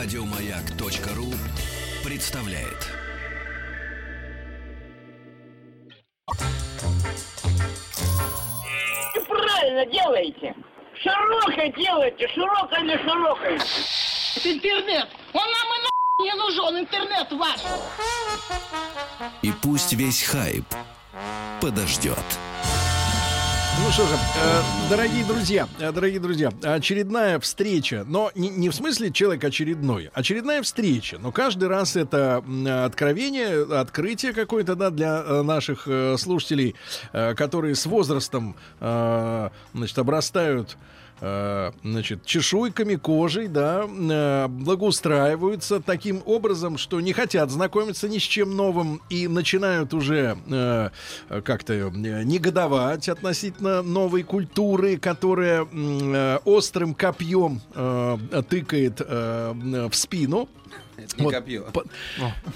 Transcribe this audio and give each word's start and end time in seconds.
Радиомаяк.ру 0.00 1.26
представляет. 2.04 2.86
И 9.16 9.20
правильно 9.26 9.84
делаете. 9.86 10.54
Широкой 10.94 11.72
делайте, 11.72 12.28
широкой 12.28 12.80
или 12.84 12.96
широкой. 12.98 13.54
Интернет! 14.44 15.08
Он 15.32 15.42
нам 15.42 15.68
и 15.74 15.82
на 15.82 16.24
не 16.24 16.34
нужен, 16.34 16.78
интернет 16.78 17.32
ваш! 17.32 17.60
И 19.42 19.52
пусть 19.60 19.94
весь 19.94 20.22
хайп 20.22 20.64
подождет. 21.60 22.24
Ну 23.84 23.92
что 23.92 24.06
же, 24.06 24.14
э, 24.14 24.62
дорогие 24.90 25.24
друзья, 25.24 25.68
э, 25.78 25.92
дорогие 25.92 26.20
друзья, 26.20 26.50
очередная 26.62 27.38
встреча, 27.38 28.04
но 28.06 28.30
не, 28.34 28.48
не 28.48 28.68
в 28.70 28.74
смысле 28.74 29.10
человек 29.12 29.44
очередной, 29.44 30.10
очередная 30.12 30.62
встреча, 30.62 31.18
но 31.18 31.32
каждый 31.32 31.68
раз 31.68 31.94
это 31.96 32.42
откровение, 32.84 33.64
открытие 33.78 34.32
какое-то, 34.32 34.74
да, 34.74 34.90
для 34.90 35.22
э, 35.24 35.42
наших 35.42 35.86
э, 35.86 36.16
слушателей, 36.18 36.74
э, 37.12 37.34
которые 37.34 37.74
с 37.76 37.86
возрастом, 37.86 38.56
э, 38.80 39.48
значит, 39.72 39.98
обрастают 39.98 40.76
значит, 41.20 42.24
чешуйками, 42.24 42.94
кожей, 42.94 43.48
да, 43.48 43.86
э, 43.88 44.48
благоустраиваются 44.48 45.80
таким 45.80 46.22
образом, 46.26 46.78
что 46.78 47.00
не 47.00 47.12
хотят 47.12 47.50
знакомиться 47.50 48.08
ни 48.08 48.18
с 48.18 48.22
чем 48.22 48.56
новым 48.56 49.00
и 49.10 49.28
начинают 49.28 49.94
уже 49.94 50.38
э, 50.48 50.90
э, 51.28 51.40
как-то 51.42 51.72
э, 51.72 51.90
негодовать 52.24 53.08
относительно 53.08 53.82
новой 53.82 54.22
культуры, 54.22 54.96
которая 54.96 55.66
э, 55.70 56.38
острым 56.44 56.94
копьем 56.94 57.60
э, 57.74 58.18
тыкает 58.48 59.00
э, 59.00 59.88
в 59.90 59.94
спину. 59.94 60.48
Не 61.16 61.24
Вот, 61.24 61.34
копье. 61.34 61.62
по- 61.72 61.84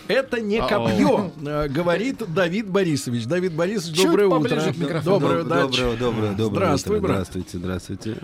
Это 0.08 0.40
не 0.40 0.60
копье, 0.60 1.32
э, 1.44 1.68
говорит 1.68 2.22
Давид 2.34 2.68
Борисович. 2.68 3.26
Давид 3.26 3.52
Борисович, 3.52 3.96
Чуть 3.96 4.06
доброе 4.06 4.26
утро. 4.28 4.72
Доброе, 5.02 5.42
да, 5.44 5.62
доброе, 5.66 5.96
доброе, 5.96 6.32
доброе 6.32 6.66
Здравствуй, 6.66 6.96
утро. 6.98 7.06
брат. 7.08 7.16
Здравствуйте, 7.28 7.58
здравствуйте. 7.58 8.16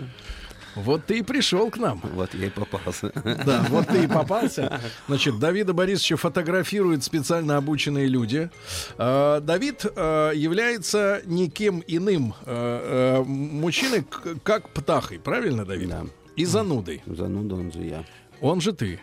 Вот 0.75 1.05
ты 1.05 1.17
и 1.19 1.21
пришел 1.23 1.69
к 1.71 1.77
нам. 1.77 1.99
Вот 2.13 2.33
я 2.35 2.45
и 2.45 2.49
попался. 2.49 3.11
Да, 3.45 3.65
вот 3.69 3.87
ты 3.87 4.03
и 4.03 4.07
попался. 4.07 4.79
Значит, 5.07 5.39
Давида 5.39 5.73
Борисовича 5.73 6.15
фотографируют 6.15 7.03
специально 7.03 7.57
обученные 7.57 8.07
люди. 8.07 8.49
Э, 8.97 9.41
Давид 9.41 9.83
э, 9.83 10.31
является 10.35 11.21
никем 11.25 11.83
иным 11.87 12.33
э, 12.45 13.23
мужчиной, 13.25 14.05
как 14.43 14.69
птахой, 14.69 15.19
правильно, 15.19 15.65
Давид? 15.65 15.89
Да. 15.89 16.03
И 16.35 16.45
занудой. 16.45 17.01
Зануда 17.07 17.55
он 17.55 17.71
же 17.73 17.81
я. 17.81 18.05
Он 18.39 18.61
же 18.61 18.71
ты. 18.71 18.99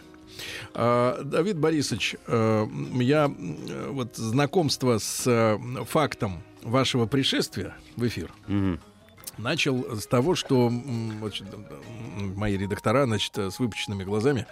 Э, 0.74 1.22
Давид 1.24 1.58
Борисович, 1.58 2.16
э, 2.26 2.66
я 2.94 3.26
э, 3.26 3.88
вот 3.90 4.16
знакомство 4.16 4.98
с 4.98 5.26
э, 5.26 5.58
фактом 5.88 6.42
вашего 6.62 7.06
пришествия 7.06 7.76
в 7.96 8.06
эфир 8.06 8.32
Мгм. 8.48 8.80
начал 9.38 9.96
с 9.96 10.06
того, 10.06 10.34
что 10.34 10.70
значит, 11.20 11.44
мои 12.36 12.56
редактора, 12.56 13.06
значит, 13.06 13.36
с 13.38 13.58
выпученными 13.58 14.02
глазами, 14.04 14.46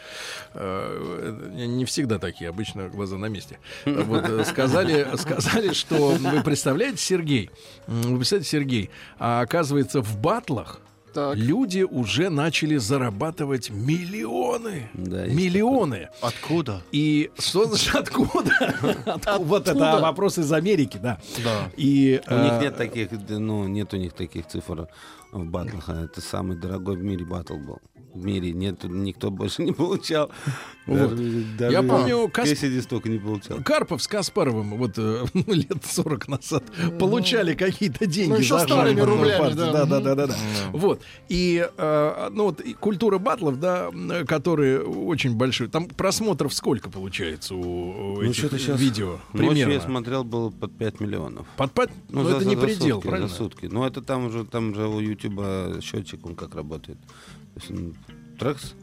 э, 0.55 1.51
не 1.55 1.85
всегда 1.85 2.19
такие, 2.19 2.51
обычно 2.51 2.89
глаза 2.89 3.17
на 3.19 3.27
месте, 3.27 3.59
вот, 3.85 4.47
сказали, 4.47 5.09
сказали, 5.17 5.73
что 5.73 6.11
вы 6.13 6.43
представляете, 6.43 6.99
Сергей, 6.99 7.51
вы 7.87 8.17
представляете, 8.19 8.51
Сергей, 8.51 8.91
а 9.19 9.41
оказывается 9.41 10.01
в 10.03 10.19
батлах 10.19 10.81
Так. 11.15 11.37
люди 11.37 11.83
уже 11.83 12.29
начали 12.29 12.77
зарабатывать 12.77 13.71
миллионы, 13.71 14.91
Да, 14.95 15.27
миллионы. 15.27 16.09
Откуда? 16.21 16.83
И 16.91 17.31
что 17.39 17.67
значит 17.67 17.95
откуда? 17.95 18.51
Откуда? 19.07 19.39
Вот 19.39 19.69
это 19.69 20.01
вопрос 20.01 20.39
из 20.39 20.53
Америки, 20.53 20.99
да. 21.01 21.19
Да. 21.45 21.71
И 21.77 22.21
У 22.27 22.35
них 22.35 22.53
э, 22.55 22.61
нет 22.63 22.77
таких, 22.77 23.09
ну, 23.29 23.69
нет 23.69 23.95
у 23.95 23.97
них 23.97 24.13
таких 24.13 24.47
цифр 24.49 24.89
в 25.35 25.47
батлах. 25.47 25.89
а 25.89 26.05
Это 26.05 26.21
самый 26.21 26.57
дорогой 26.57 26.97
в 26.97 27.03
мире 27.03 27.25
батл 27.25 27.57
был. 27.57 27.79
В 28.15 28.25
мире 28.25 28.53
нет, 28.53 28.85
никто 28.85 29.33
больше 29.33 29.65
не 29.65 29.73
получал. 29.73 30.31
Вот. 30.87 31.11
Даже- 31.17 31.23
Я 31.75 31.83
даже 31.83 31.89
помню, 31.89 32.29
Кэссиди 32.29 32.81
столько 32.81 33.09
не 33.09 33.19
получал. 33.19 33.59
Карпов 33.65 34.01
с 34.03 34.07
Каспаровым 34.07 34.77
вот 34.77 34.93
э, 34.99 35.25
лет 35.47 35.85
40 35.85 36.29
назад 36.29 36.63
получали 37.01 37.55
какие-то 37.55 38.07
деньги. 38.07 38.31
Ну, 38.31 38.39
еще 38.39 38.59
за 38.61 38.65
старыми 38.67 39.01
рублями, 39.01 39.39
партию. 39.39 39.57
да. 39.73 39.85
да, 39.85 40.01
да, 40.01 40.15
да, 40.15 40.27
да. 40.29 40.35
Вот. 40.73 41.03
И, 41.29 41.69
э, 41.77 42.29
ну, 42.33 42.45
вот 42.45 42.61
и 42.61 42.75
культура 42.75 43.19
батлов, 43.19 43.59
да, 43.59 43.91
которые 44.29 44.81
очень 44.85 45.35
большой. 45.37 45.67
Там 45.67 45.89
просмотров 45.89 46.55
сколько 46.55 46.91
получается 46.91 47.57
у, 47.57 48.15
у 48.19 48.23
этих 48.23 48.37
что-то 48.37 48.59
щас 48.59 48.79
видео? 48.79 49.19
Ночью 49.33 49.57
я 49.57 49.65
Примерно. 49.67 49.85
смотрел, 49.85 50.23
было 50.23 50.51
под 50.51 50.77
5 50.79 51.01
миллионов. 51.01 51.47
Под, 51.57 51.73
под- 51.73 51.91
ну, 52.11 52.23
за- 52.23 52.37
это 52.37 52.41
за- 52.45 52.49
не 52.51 52.55
за 52.55 52.63
предел, 52.63 52.97
сутки, 52.97 53.09
правильно? 53.09 53.29
За 53.29 53.35
сутки. 53.35 53.67
Ну, 53.67 53.85
это 53.85 54.03
там 54.03 54.27
уже, 54.27 54.45
там 54.45 54.73
же 54.75 54.87
у 54.87 55.01
Ютуба 55.25 55.81
счетчик, 55.81 56.25
он 56.27 56.37
как 56.37 56.55
работает. 56.55 56.99
То 57.01 57.61
есть 57.61 57.71
он 57.71 57.95
трекс 58.39 58.75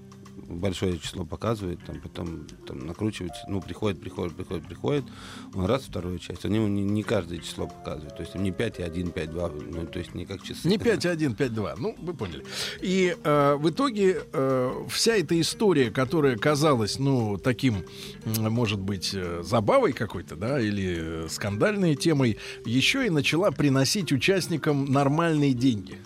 большое 0.48 0.98
число 1.00 1.26
показывает, 1.26 1.80
там 1.86 2.00
потом 2.02 2.48
там 2.68 2.86
накручивается, 2.86 3.42
ну, 3.48 3.62
приходит, 3.62 4.00
приходит, 4.02 4.36
приходит, 4.36 4.68
приходит, 4.68 5.06
он 5.54 5.66
раз, 5.66 5.84
вторую 5.84 6.20
часть. 6.20 6.44
Него 6.44 6.68
не, 6.68 6.84
не 6.84 7.04
каждое 7.04 7.40
число 7.40 7.68
показывает. 7.68 8.16
То 8.16 8.24
есть 8.24 8.36
не 8.36 8.52
5 8.52 8.80
и 8.80 8.84
1, 8.84 9.12
5, 9.12 9.32
2, 9.32 9.50
ну, 9.50 9.86
то 9.88 10.00
есть 10.00 10.14
не 10.14 10.26
как 10.26 10.42
часы. 10.44 10.68
Не 10.68 10.78
5-1, 10.78 11.36
5-2. 11.36 11.76
Ну, 11.78 11.96
вы 12.00 12.14
поняли. 12.14 12.46
И 12.82 13.16
э, 13.24 13.56
в 13.56 13.70
итоге 13.70 14.22
э, 14.34 14.86
вся 14.90 15.16
эта 15.16 15.40
история, 15.40 15.92
которая 15.92 16.38
казалась, 16.38 17.00
ну, 17.00 17.38
таким, 17.38 17.84
может 18.26 18.80
быть, 18.80 19.12
э, 19.14 19.42
забавой 19.44 19.94
какой-то, 19.94 20.36
да, 20.36 20.60
или 20.60 21.26
э, 21.26 21.28
скандальной 21.30 21.96
темой, 21.96 22.38
еще 22.66 23.06
и 23.06 23.10
начала 23.10 23.52
приносить 23.52 24.12
участникам 24.12 24.86
нормальные 24.86 25.54
деньги. 25.54 25.98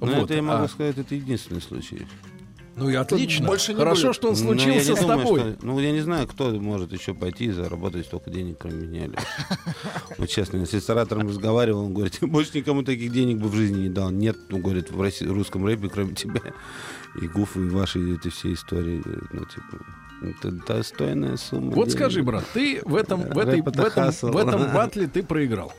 Ну, 0.00 0.14
Вот. 0.14 0.24
это 0.24 0.34
я 0.34 0.42
могу 0.42 0.64
А, 0.64 0.68
сказать, 0.68 0.98
это 0.98 1.14
единственный 1.14 1.60
случай. 1.62 2.06
Ну 2.76 2.88
и 2.90 2.94
отлично. 2.94 3.46
больше 3.46 3.72
не 3.72 3.78
Хорошо, 3.78 4.02
будет. 4.08 4.14
что 4.16 4.28
он 4.28 4.34
Ну, 4.34 4.40
случился 4.40 4.90
не 4.92 4.96
с 4.96 5.00
думаю, 5.00 5.18
тобой. 5.22 5.40
что- 5.40 5.56
ну, 5.62 5.80
я 5.80 5.92
не 5.92 6.00
знаю, 6.00 6.26
кто 6.28 6.50
может 6.50 6.92
еще 6.92 7.14
пойти 7.14 7.46
и 7.46 7.50
заработать 7.50 8.06
столько 8.06 8.30
денег, 8.30 8.58
кроме 8.58 8.86
меня. 8.86 9.08
Вот 10.18 10.28
честно, 10.28 10.58
я 10.58 10.66
с 10.66 10.72
ресторатором 10.72 11.28
разговаривал, 11.28 11.84
он 11.86 11.94
говорит, 11.94 12.18
«Я 12.20 12.28
больше 12.28 12.56
никому 12.58 12.82
таких 12.82 13.12
денег 13.12 13.38
бы 13.38 13.48
в 13.48 13.54
жизни 13.54 13.82
не 13.84 13.88
дал. 13.88 14.10
Нет, 14.10 14.36
он 14.50 14.60
говорит, 14.62 14.90
в 14.90 15.00
росси- 15.00 15.26
русском 15.26 15.64
рэпе, 15.66 15.88
кроме 15.88 16.14
тебя. 16.14 16.40
И 17.20 17.26
Гуф, 17.28 17.56
и 17.56 17.60
ваши 17.60 18.14
эти 18.14 18.28
все 18.28 18.52
истории. 18.52 19.02
Ну, 19.32 19.44
типа, 19.44 19.84
это 20.22 20.50
достойная 20.50 21.36
сумма. 21.36 21.72
Вот 21.72 21.88
денег. 21.88 21.98
скажи, 21.98 22.22
брат, 22.22 22.44
ты 22.54 22.80
в 22.84 22.94
этом, 22.94 23.20
в, 23.22 23.38
этой, 23.38 23.60
в, 23.62 23.68
этом, 23.68 24.10
в 24.32 24.36
этом 24.36 24.72
батле 24.72 25.06
ты 25.12 25.22
проиграл. 25.22 25.72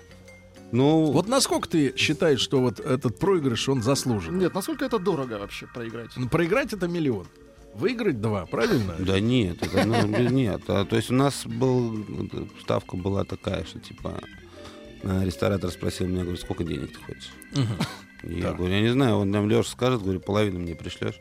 Ну, 0.71 1.11
Вот 1.11 1.27
насколько 1.27 1.69
ты 1.69 1.93
считаешь, 1.95 2.39
что 2.41 2.59
вот 2.61 2.79
этот 2.79 3.19
проигрыш, 3.19 3.69
он 3.69 3.81
заслужен? 3.81 4.37
Нет, 4.37 4.53
насколько 4.53 4.85
это 4.85 4.99
дорого 4.99 5.39
вообще 5.39 5.67
проиграть? 5.67 6.11
Ну, 6.17 6.27
Проиграть 6.27 6.73
это 6.73 6.87
миллион. 6.87 7.27
Выиграть 7.73 8.19
два, 8.19 8.45
правильно? 8.45 8.95
Да 8.99 9.19
нет, 9.19 9.61
это, 9.61 9.85
ну, 9.85 10.05
нет. 10.29 10.61
А, 10.67 10.83
то 10.83 10.95
есть 10.95 11.11
у 11.11 11.13
нас 11.13 11.45
был, 11.45 12.05
ставка 12.61 12.97
была 12.97 13.23
такая, 13.23 13.65
что 13.65 13.79
типа 13.79 14.19
э, 15.03 15.23
ресторатор 15.25 15.69
спросил 15.69 16.07
меня, 16.07 16.23
говорит, 16.23 16.41
сколько 16.41 16.63
денег 16.63 16.91
ты 16.93 16.99
хочешь? 16.99 17.31
И 18.23 18.39
Я 18.39 18.53
говорю, 18.53 18.73
я 18.73 18.81
не 18.81 18.89
знаю, 18.89 19.17
он 19.17 19.29
нам 19.31 19.47
Леша 19.47 19.69
скажет, 19.69 20.01
говорю, 20.01 20.19
половину 20.19 20.59
мне 20.59 20.73
пришлешь. 20.75 21.19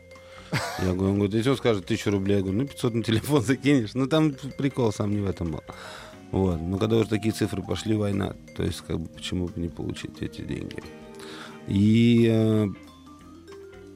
Я 0.79 0.93
говорю, 0.93 1.09
он 1.11 1.15
говорит, 1.15 1.35
если 1.35 1.49
он 1.51 1.57
скажет 1.57 1.85
тысячу 1.85 2.09
рублей, 2.09 2.37
я 2.37 2.41
говорю, 2.41 2.59
ну 2.59 2.67
500 2.67 2.93
на 2.95 3.03
телефон 3.03 3.41
закинешь. 3.43 3.93
Ну 3.93 4.07
там 4.07 4.33
прикол 4.57 4.91
сам 4.91 5.11
не 5.11 5.21
в 5.21 5.29
этом 5.29 5.51
был. 5.51 5.63
Вот. 6.31 6.59
Но 6.61 6.77
когда 6.77 6.97
уже 6.97 7.09
такие 7.09 7.33
цифры 7.33 7.61
пошли, 7.61 7.95
война. 7.95 8.33
То 8.55 8.63
есть, 8.63 8.81
как 8.85 8.99
бы, 8.99 9.07
почему 9.09 9.47
бы 9.47 9.59
не 9.61 9.69
получить 9.69 10.21
эти 10.21 10.41
деньги? 10.41 10.77
И 11.67 12.27
э, 12.29 12.67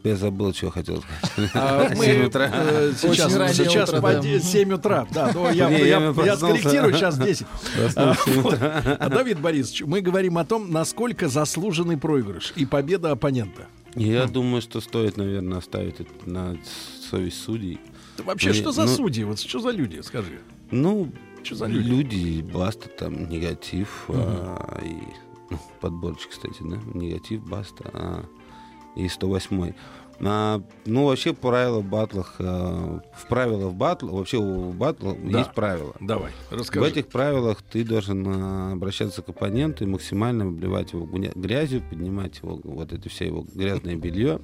я 0.03 0.16
забыл, 0.16 0.54
что 0.54 0.68
я 0.68 0.72
хотел 0.72 1.01
сказать. 1.33 1.51
А 1.54 1.89
мы, 1.95 2.06
Семь 2.06 2.25
утра. 2.25 2.50
э, 2.54 2.94
сейчас, 2.98 3.28
Очень 3.28 3.38
раннее 3.38 3.54
сейчас 3.56 3.89
утро, 3.89 4.01
по 4.01 4.13
да. 4.13 4.19
де- 4.19 4.39
7 4.39 4.74
утра. 4.74 5.07
Да, 5.13 5.31
ну, 5.33 5.51
я, 5.51 5.69
Не, 5.69 5.80
я, 5.80 5.86
я 5.86 6.00
я 6.00 6.12
проснулся. 6.13 6.38
скорректирую, 6.38 6.94
сейчас 6.94 7.18
10. 7.18 7.48
Проснулся 7.75 8.22
в 8.22 8.25
семь 8.25 8.42
вот. 8.42 8.54
утра. 8.54 8.98
А, 9.00 9.10
Давид 9.10 9.39
Борисович, 9.39 9.84
мы 9.86 10.01
говорим 10.01 10.38
о 10.38 10.45
том, 10.45 10.72
насколько 10.72 11.27
заслуженный 11.27 11.98
проигрыш 11.98 12.54
и 12.56 12.66
победа 12.66 13.12
оппонента. 13.12 13.68
Я 13.95 14.25
думаю, 14.25 14.62
что 14.62 14.80
стоит, 14.80 15.18
наверное, 15.18 15.57
оставить 15.57 16.00
это 16.00 16.12
на 16.25 16.57
совесть 17.10 17.42
судей. 17.44 17.80
Ты 18.18 18.24
вообще 18.24 18.50
Ну, 18.50 18.54
что 18.54 18.72
за 18.72 18.84
ну- 18.84 18.88
судьи? 18.88 19.24
Вот 19.25 19.39
что 19.39 19.60
за 19.60 19.69
люди, 19.72 20.00
скажи? 20.01 20.39
Ну, 20.72 21.12
Что 21.43 21.55
за 21.55 21.65
люди? 21.67 21.88
люди, 21.88 22.41
баста, 22.41 22.89
там, 22.89 23.29
негатив, 23.29 24.05
а, 24.09 24.79
и 24.83 24.95
ну, 25.49 25.57
подборчик, 25.79 26.29
кстати, 26.31 26.57
да, 26.61 26.77
негатив, 26.93 27.43
баста, 27.47 27.89
а, 27.93 28.25
и 28.95 29.07
108 29.07 29.73
А, 30.23 30.61
ну, 30.85 31.05
вообще 31.07 31.33
правила 31.33 31.79
в 31.79 31.85
батлах, 31.85 32.35
э, 32.38 32.43
в 32.43 33.27
правилах 33.27 33.73
батла, 33.73 34.11
вообще 34.11 34.38
в 34.38 34.75
батлах 34.75 35.17
Да. 35.23 35.39
есть 35.39 35.51
правила. 35.53 35.95
Давай, 35.99 36.31
В 36.51 36.53
расскажи. 36.53 36.88
этих 36.89 37.07
правилах 37.07 37.63
ты 37.63 37.83
должен 37.83 38.27
э, 38.27 38.73
обращаться 38.73 39.23
к 39.23 39.29
оппоненту 39.29 39.83
и 39.83 39.88
максимально 39.88 40.43
обливать 40.43 40.93
его 40.93 41.07
грязью, 41.07 41.81
поднимать 41.89 42.38
его, 42.43 42.59
вот 42.63 42.93
это 42.93 43.09
все 43.09 43.25
его 43.25 43.47
грязное 43.55 43.95
белье. 43.95 44.41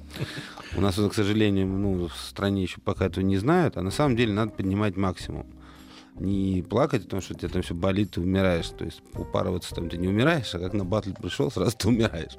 У 0.76 0.80
нас, 0.80 0.98
вот, 0.98 1.12
к 1.12 1.14
сожалению, 1.14 1.68
ну, 1.68 2.08
в 2.08 2.16
стране 2.16 2.62
еще 2.62 2.80
пока 2.80 3.06
этого 3.06 3.22
не 3.24 3.36
знают, 3.36 3.76
а 3.76 3.82
на 3.82 3.92
самом 3.92 4.16
деле 4.16 4.32
надо 4.32 4.50
поднимать 4.50 4.96
максимум. 4.96 5.46
Не 6.18 6.62
плакать, 6.62 7.04
потому 7.04 7.22
что 7.22 7.34
у 7.34 7.36
тебя 7.36 7.48
там 7.48 7.62
все 7.62 7.74
болит, 7.74 8.12
ты 8.12 8.20
умираешь. 8.20 8.68
То 8.68 8.84
есть 8.84 9.02
упарываться 9.14 9.74
там 9.74 9.88
ты 9.88 9.96
не 9.96 10.08
умираешь, 10.08 10.54
а 10.54 10.58
как 10.58 10.72
на 10.72 10.84
батл 10.84 11.10
пришел, 11.12 11.50
сразу 11.50 11.76
ты 11.76 11.88
умираешь. 11.88 12.36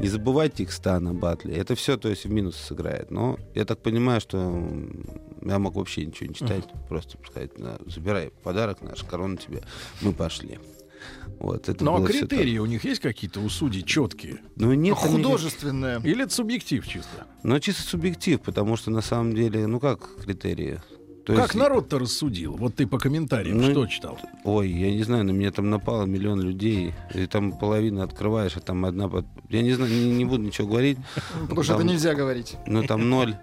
Не 0.00 0.08
забывать 0.08 0.54
текста 0.54 0.98
на 0.98 1.14
батле. 1.14 1.54
Это 1.54 1.74
все, 1.76 1.96
то 1.96 2.08
есть, 2.08 2.24
в 2.24 2.30
минус 2.30 2.56
сыграет. 2.56 3.10
Но 3.10 3.38
я 3.54 3.64
так 3.64 3.80
понимаю, 3.80 4.20
что 4.20 4.38
я 5.42 5.58
мог 5.58 5.76
вообще 5.76 6.04
ничего 6.04 6.28
не 6.28 6.34
читать. 6.34 6.64
Просто 6.88 7.16
сказать, 7.24 7.58
«На, 7.58 7.78
забирай 7.86 8.30
подарок 8.42 8.82
наш, 8.82 9.04
корону 9.04 9.36
тебе. 9.36 9.62
Мы 10.00 10.12
пошли. 10.12 10.58
Вот, 11.38 11.68
это 11.68 11.84
Ну 11.84 12.02
а 12.02 12.06
критерии 12.06 12.58
у 12.58 12.66
них 12.66 12.84
есть 12.84 13.00
какие-то 13.00 13.40
у 13.40 13.48
судей 13.48 13.82
четкие? 13.82 14.38
Ну, 14.56 14.72
нет, 14.72 14.96
никаких- 14.96 15.10
Художественное. 15.16 16.00
Или 16.00 16.24
это 16.24 16.32
субъектив 16.34 16.86
чисто? 16.86 17.26
Ну, 17.42 17.58
чисто 17.60 17.82
субъектив, 17.82 18.40
потому 18.40 18.76
что 18.76 18.90
на 18.90 19.00
самом 19.02 19.34
деле, 19.34 19.66
ну 19.66 19.80
как 19.80 20.16
критерии? 20.24 20.80
То 21.24 21.32
как 21.34 21.44
есть- 21.44 21.54
народ-то 21.54 21.98
рассудил? 21.98 22.54
Вот 22.56 22.74
ты 22.74 22.86
по 22.86 22.98
комментариям 22.98 23.56
Ну, 23.58 23.70
что 23.70 23.86
читал? 23.86 24.18
Ой, 24.44 24.70
я 24.70 24.92
не 24.92 25.02
знаю, 25.04 25.24
на 25.24 25.30
меня 25.30 25.50
там 25.52 25.70
напало 25.70 26.04
миллион 26.04 26.40
людей, 26.42 26.92
и 27.14 27.26
там 27.26 27.52
половину 27.52 28.02
открываешь, 28.02 28.56
а 28.56 28.60
там 28.60 28.84
одна... 28.84 29.08
под- 29.08 29.24
Я 29.48 29.62
не 29.62 29.72
знаю, 29.72 29.90
не, 29.90 30.10
не 30.12 30.24
буду 30.26 30.42
ничего 30.42 30.68
говорить. 30.68 30.98
Потому 31.42 31.62
что 31.62 31.74
это 31.76 31.84
нельзя 31.84 32.14
говорить. 32.14 32.56
Ну, 32.66 32.82
там 32.82 33.08
ноль, 33.08 33.36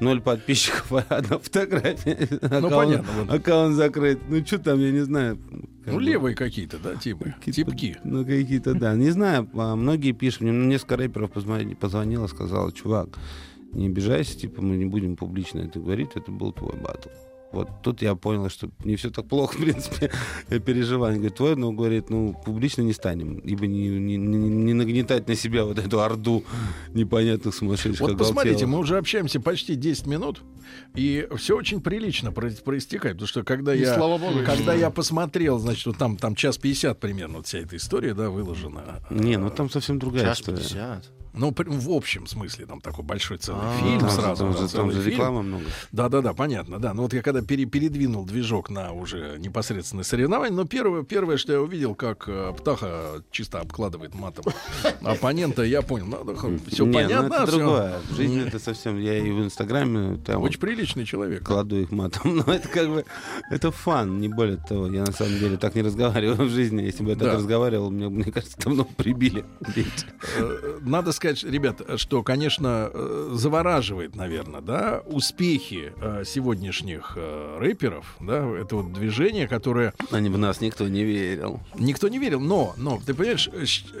ноль 0.00 0.20
подписчиков, 0.20 0.92
а 0.92 1.04
одна 1.08 1.38
фотография. 1.38 2.18
Ну, 2.42 2.48
Аккаунт- 2.48 2.70
понятно. 2.74 3.32
Аккаунт 3.34 3.76
закрыт. 3.76 4.18
Ну, 4.28 4.44
что 4.44 4.58
там, 4.58 4.80
я 4.80 4.90
не 4.90 5.00
знаю. 5.04 5.38
Как 5.84 5.94
Ну, 5.94 6.00
бы. 6.00 6.02
левые 6.04 6.34
какие-то, 6.36 6.78
да, 6.78 6.96
типы? 6.96 7.34
Какие-то- 7.38 7.70
Типки. 7.70 7.96
Ну, 8.04 8.24
какие-то, 8.24 8.74
да. 8.74 8.94
Не 8.94 9.10
знаю, 9.10 9.48
а 9.54 9.76
многие 9.76 10.12
пишут. 10.12 10.40
Мне 10.42 10.52
несколько 10.52 10.96
рэперов 10.96 11.30
позвонило, 11.30 12.26
сказала, 12.26 12.70
чувак, 12.72 13.08
не 13.72 13.86
обижайся, 13.86 14.38
типа, 14.38 14.62
мы 14.62 14.76
не 14.76 14.86
будем 14.86 15.16
публично 15.16 15.60
это 15.60 15.78
говорить, 15.78 16.10
это 16.14 16.30
был 16.30 16.52
твой 16.52 16.74
батл. 16.76 17.08
Вот 17.52 17.68
тут 17.82 18.00
я 18.00 18.14
понял, 18.14 18.48
что 18.48 18.70
не 18.84 18.94
все 18.94 19.10
так 19.10 19.26
плохо, 19.26 19.54
в 19.58 19.60
принципе, 19.60 20.12
переживание. 20.48 21.18
Говорит, 21.18 21.36
твой, 21.36 21.56
но, 21.56 21.72
говорит, 21.72 22.08
ну, 22.08 22.40
публично 22.44 22.82
не 22.82 22.92
станем, 22.92 23.38
ибо 23.38 23.66
не, 23.66 23.88
не, 23.88 24.16
не- 24.16 24.38
не 24.48 24.72
нагнетать 24.72 25.26
на 25.26 25.34
себя 25.34 25.64
вот 25.64 25.78
эту 25.80 26.00
орду 26.00 26.44
непонятных 26.94 27.52
сумасшедших 27.54 28.00
Вот 28.00 28.16
посмотрите, 28.18 28.66
мы 28.66 28.78
уже 28.78 28.98
общаемся 28.98 29.40
почти 29.40 29.74
10 29.74 30.06
минут, 30.06 30.42
и 30.94 31.26
все 31.38 31.56
очень 31.56 31.80
прилично 31.80 32.30
про- 32.30 32.50
проистекает. 32.50 33.16
Потому 33.16 33.26
что 33.26 33.42
когда 33.42 33.74
И 33.74 33.80
я, 33.80 33.96
слава 33.96 34.16
богу. 34.18 34.44
когда 34.46 34.72
я 34.72 34.90
посмотрел, 34.90 35.58
значит, 35.58 35.86
вот 35.86 35.96
там, 35.98 36.16
там 36.16 36.36
час 36.36 36.56
50 36.56 37.00
примерно 37.00 37.38
вот 37.38 37.48
вся 37.48 37.58
эта 37.58 37.76
история, 37.76 38.14
да, 38.14 38.30
выложена. 38.30 39.00
Не, 39.10 39.36
ну 39.38 39.50
там 39.50 39.68
совсем 39.70 39.98
другая 39.98 40.22
Час 40.22 40.38
история. 40.40 40.58
50. 40.58 41.10
Ну, 41.32 41.54
в 41.56 41.90
общем 41.90 42.26
смысле, 42.26 42.66
там 42.66 42.80
такой 42.80 43.04
большой 43.04 43.38
целый 43.38 43.60
А, 43.64 43.78
фильм 43.78 44.00
Там, 44.00 44.10
сразу. 44.10 44.44
там 44.44 44.52
да, 44.52 44.58
же, 44.66 44.68
там 44.68 44.90
же 44.90 45.00
фильм. 45.02 45.12
реклама 45.12 45.42
много. 45.42 45.64
Да, 45.92 46.08
да, 46.08 46.20
да, 46.20 46.32
понятно, 46.34 46.78
да. 46.78 46.92
Ну 46.94 47.02
вот 47.02 47.12
я 47.14 47.22
когда 47.22 47.40
пере- 47.42 47.66
передвинул 47.66 48.24
движок 48.24 48.70
на 48.70 48.92
уже 48.92 49.36
непосредственное 49.38 50.04
соревнование, 50.04 50.56
но 50.56 50.64
первое, 50.64 51.02
первое, 51.04 51.36
что 51.36 51.52
я 51.52 51.60
увидел, 51.60 51.94
как 51.94 52.24
э, 52.28 52.52
Птаха 52.56 53.22
чисто 53.30 53.60
обкладывает 53.60 54.14
матом 54.14 54.44
оппонента, 55.02 55.62
я 55.62 55.82
понял, 55.82 56.06
надо 56.06 56.34
все 56.68 56.84
Не, 56.84 56.90
ну 56.90 56.92
понятно, 56.92 57.34
это 57.34 57.46
всё. 57.46 57.56
другое. 57.58 57.98
В 58.10 58.14
жизни 58.16 58.46
это 58.46 58.58
совсем... 58.58 58.98
Я 58.98 59.18
и 59.18 59.30
в 59.30 59.42
Инстаграме 59.44 60.16
там 60.24 60.42
Очень 60.42 60.60
приличный 60.60 61.04
человек. 61.04 61.44
кладу 61.44 61.76
их 61.80 61.90
матом. 61.90 62.36
Но 62.46 62.52
это 62.52 62.68
как 62.68 62.88
бы... 62.88 63.04
Это 63.50 63.70
фан, 63.70 64.18
не 64.20 64.28
более 64.28 64.56
того. 64.58 64.86
Я 64.88 65.04
на 65.04 65.12
самом 65.12 65.38
деле 65.38 65.56
так 65.56 65.74
не 65.74 65.82
разговариваю 65.82 66.48
в 66.48 66.50
жизни. 66.50 66.82
Если 66.82 67.02
бы 67.02 67.10
я 67.10 67.16
так 67.16 67.34
разговаривал, 67.34 67.90
мне, 67.90 68.08
мне 68.08 68.30
кажется, 68.32 68.56
давно 68.58 68.84
прибили. 68.84 69.44
Э, 70.38 70.78
Надо 70.82 71.12
сказать, 71.20 71.44
ребят, 71.44 71.82
что, 71.96 72.22
конечно, 72.22 72.90
э, 72.92 73.30
завораживает, 73.34 74.16
наверное, 74.16 74.60
да, 74.60 75.02
успехи 75.06 75.92
э, 76.00 76.24
сегодняшних 76.26 77.12
э, 77.16 77.58
рэперов, 77.60 78.16
да, 78.20 78.48
это 78.56 78.76
вот 78.76 78.92
движение, 78.92 79.46
которое 79.46 79.92
Они 80.10 80.30
в 80.30 80.38
нас 80.38 80.60
никто 80.60 80.88
не 80.88 81.04
верил. 81.04 81.60
Никто 81.78 82.08
не 82.08 82.18
верил, 82.18 82.40
но, 82.40 82.74
но, 82.76 83.00
ты 83.04 83.14
понимаешь, 83.14 83.50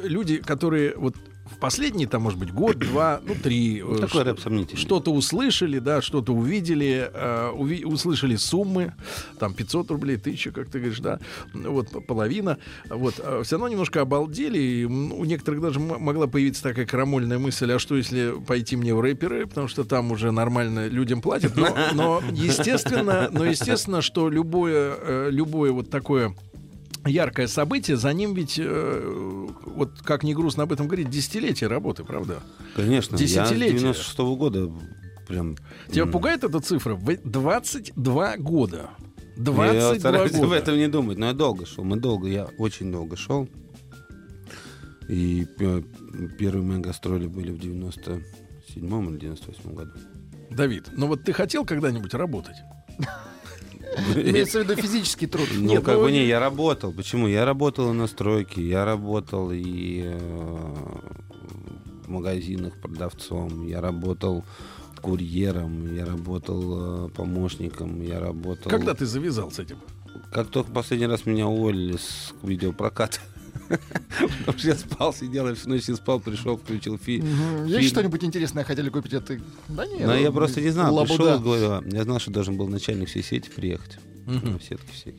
люди, 0.02 0.38
которые 0.38 0.94
вот 0.96 1.14
в 1.50 1.58
последний, 1.58 2.06
там, 2.06 2.22
может 2.22 2.38
быть, 2.38 2.52
год, 2.52 2.78
два, 2.78 3.20
ну, 3.24 3.34
три, 3.34 3.80
э, 3.82 3.94
Такой 4.00 4.08
ш- 4.20 4.24
рэп 4.24 4.40
сомнительный. 4.40 4.80
что-то 4.80 5.12
услышали, 5.12 5.78
да, 5.78 6.00
что-то 6.00 6.32
увидели, 6.32 7.10
э, 7.12 7.52
уви- 7.54 7.84
услышали 7.84 8.36
суммы, 8.36 8.94
там, 9.38 9.54
500 9.54 9.90
рублей, 9.90 10.16
1000, 10.16 10.52
как 10.52 10.68
ты 10.70 10.78
говоришь, 10.78 11.00
да, 11.00 11.18
ну, 11.52 11.72
вот, 11.72 12.06
половина, 12.06 12.58
вот, 12.88 13.14
все 13.14 13.56
равно 13.56 13.68
немножко 13.68 14.00
обалдели, 14.00 14.58
и 14.58 14.84
у 14.84 15.24
некоторых 15.24 15.60
даже 15.60 15.80
могла 15.80 16.26
появиться 16.26 16.62
такая 16.62 16.86
крамольная 16.86 17.38
мысль, 17.38 17.70
а 17.72 17.78
что, 17.78 17.96
если 17.96 18.34
пойти 18.46 18.76
мне 18.76 18.94
в 18.94 19.00
рэперы, 19.00 19.46
потому 19.46 19.68
что 19.68 19.84
там 19.84 20.12
уже 20.12 20.30
нормально 20.30 20.88
людям 20.88 21.20
платят, 21.20 21.56
но, 21.56 21.68
но 21.94 22.22
естественно, 22.32 23.28
но 23.32 23.44
естественно, 23.44 24.02
что 24.02 24.28
любое, 24.28 24.94
э, 25.00 25.28
любое 25.30 25.72
вот 25.72 25.90
такое 25.90 26.34
яркое 27.06 27.46
событие, 27.46 27.96
за 27.96 28.12
ним 28.12 28.34
ведь, 28.34 28.58
э, 28.58 29.46
вот 29.66 30.02
как 30.02 30.22
не 30.22 30.34
грустно 30.34 30.64
об 30.64 30.72
этом 30.72 30.86
говорить, 30.86 31.10
десятилетие 31.10 31.68
работы, 31.68 32.04
правда? 32.04 32.40
Конечно. 32.74 33.16
Я 33.16 33.18
с 33.18 33.20
Десятилетие. 33.20 33.78
96 33.78 34.18
года 34.18 34.70
прям... 35.26 35.56
Тебя 35.90 36.06
пугает 36.06 36.44
эта 36.44 36.60
цифра? 36.60 36.94
В 36.94 37.16
22 37.24 38.36
года. 38.38 38.90
Я 39.36 39.42
22 39.42 39.94
стараюсь 39.98 40.32
года. 40.32 40.46
об 40.46 40.52
этом 40.52 40.76
не 40.76 40.88
думать, 40.88 41.18
но 41.18 41.26
я 41.26 41.32
долго 41.32 41.64
шел. 41.66 41.84
Мы 41.84 41.96
долго, 41.96 42.28
я 42.28 42.44
очень 42.58 42.92
долго 42.92 43.16
шел. 43.16 43.48
И 45.08 45.46
первые 46.38 46.62
мои 46.62 46.78
гастроли 46.78 47.26
были 47.26 47.50
в 47.50 47.58
97 47.58 48.22
или 48.76 49.18
98 49.18 49.74
году. 49.74 49.92
Давид, 50.50 50.88
ну 50.92 51.06
вот 51.06 51.24
ты 51.24 51.32
хотел 51.32 51.64
когда-нибудь 51.64 52.12
работать? 52.14 52.56
Имеется 54.14 54.60
в 54.60 54.62
виду 54.64 54.80
физический 54.80 55.26
труд. 55.26 55.48
Ну, 55.54 55.82
как 55.82 55.96
ну, 55.96 56.02
бы 56.02 56.12
не, 56.12 56.24
я 56.26 56.38
работал. 56.38 56.92
Почему? 56.92 57.26
Я 57.26 57.44
работал 57.44 57.90
и 57.90 57.94
на 57.94 58.06
стройке, 58.06 58.62
я 58.66 58.84
работал 58.84 59.50
и 59.52 60.02
э, 60.04 60.74
в 62.04 62.08
магазинах 62.08 62.74
продавцом, 62.80 63.66
я 63.66 63.80
работал 63.80 64.44
курьером, 65.00 65.94
я 65.94 66.04
работал 66.04 67.06
э, 67.06 67.08
помощником, 67.10 68.00
я 68.02 68.20
работал... 68.20 68.70
Когда 68.70 68.94
ты 68.94 69.06
завязал 69.06 69.50
с 69.50 69.58
этим? 69.58 69.78
Как 70.32 70.48
только 70.48 70.70
последний 70.70 71.06
раз 71.06 71.26
меня 71.26 71.46
уволили 71.48 71.96
с 71.96 72.32
видеопроката. 72.42 73.18
Потому 73.70 74.58
что 74.58 74.68
я 74.68 74.74
спал, 74.74 75.14
сидел, 75.14 75.54
всю 75.54 75.68
ночь 75.68 75.88
не 75.88 75.94
спал, 75.94 76.20
пришел, 76.20 76.56
включил 76.56 76.98
фи-. 76.98 77.22
Есть 77.66 77.90
что-нибудь 77.90 78.24
интересное 78.24 78.64
хотели 78.64 78.88
купить, 78.88 79.14
а 79.14 79.20
ты... 79.20 79.40
Да 79.68 79.86
нет. 79.86 80.06
Но 80.06 80.14
я 80.14 80.32
просто 80.32 80.60
не 80.60 80.70
знал, 80.70 80.94
лабуда. 80.94 81.16
пришел, 81.16 81.40
говорю, 81.40 81.88
я 81.90 82.02
знал, 82.04 82.18
что 82.18 82.30
должен 82.30 82.56
был 82.56 82.68
начальник 82.68 83.08
всей 83.08 83.22
сети 83.22 83.50
приехать. 83.50 83.98
Ну, 84.26 84.58
сетки 84.60 84.92
всей. 84.92 85.14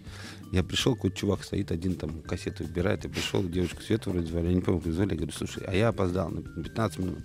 Я 0.52 0.64
пришел, 0.64 0.96
какой-то 0.96 1.16
чувак 1.16 1.44
стоит, 1.44 1.72
один 1.72 1.96
там 1.96 2.22
кассеты 2.22 2.66
выбирает, 2.66 3.06
я 3.06 3.10
пришел, 3.10 3.42
девочку 3.42 3.82
Свету 3.82 4.12
вроде 4.12 4.28
звали, 4.28 4.48
я 4.48 4.54
не 4.54 4.62
помню, 4.62 4.82
как 4.82 4.92
звали, 4.92 5.12
я 5.12 5.16
говорю, 5.16 5.32
слушай, 5.32 5.64
а 5.66 5.74
я 5.74 5.88
опоздал 5.88 6.30
на 6.30 6.42
15 6.42 7.00
минут. 7.00 7.20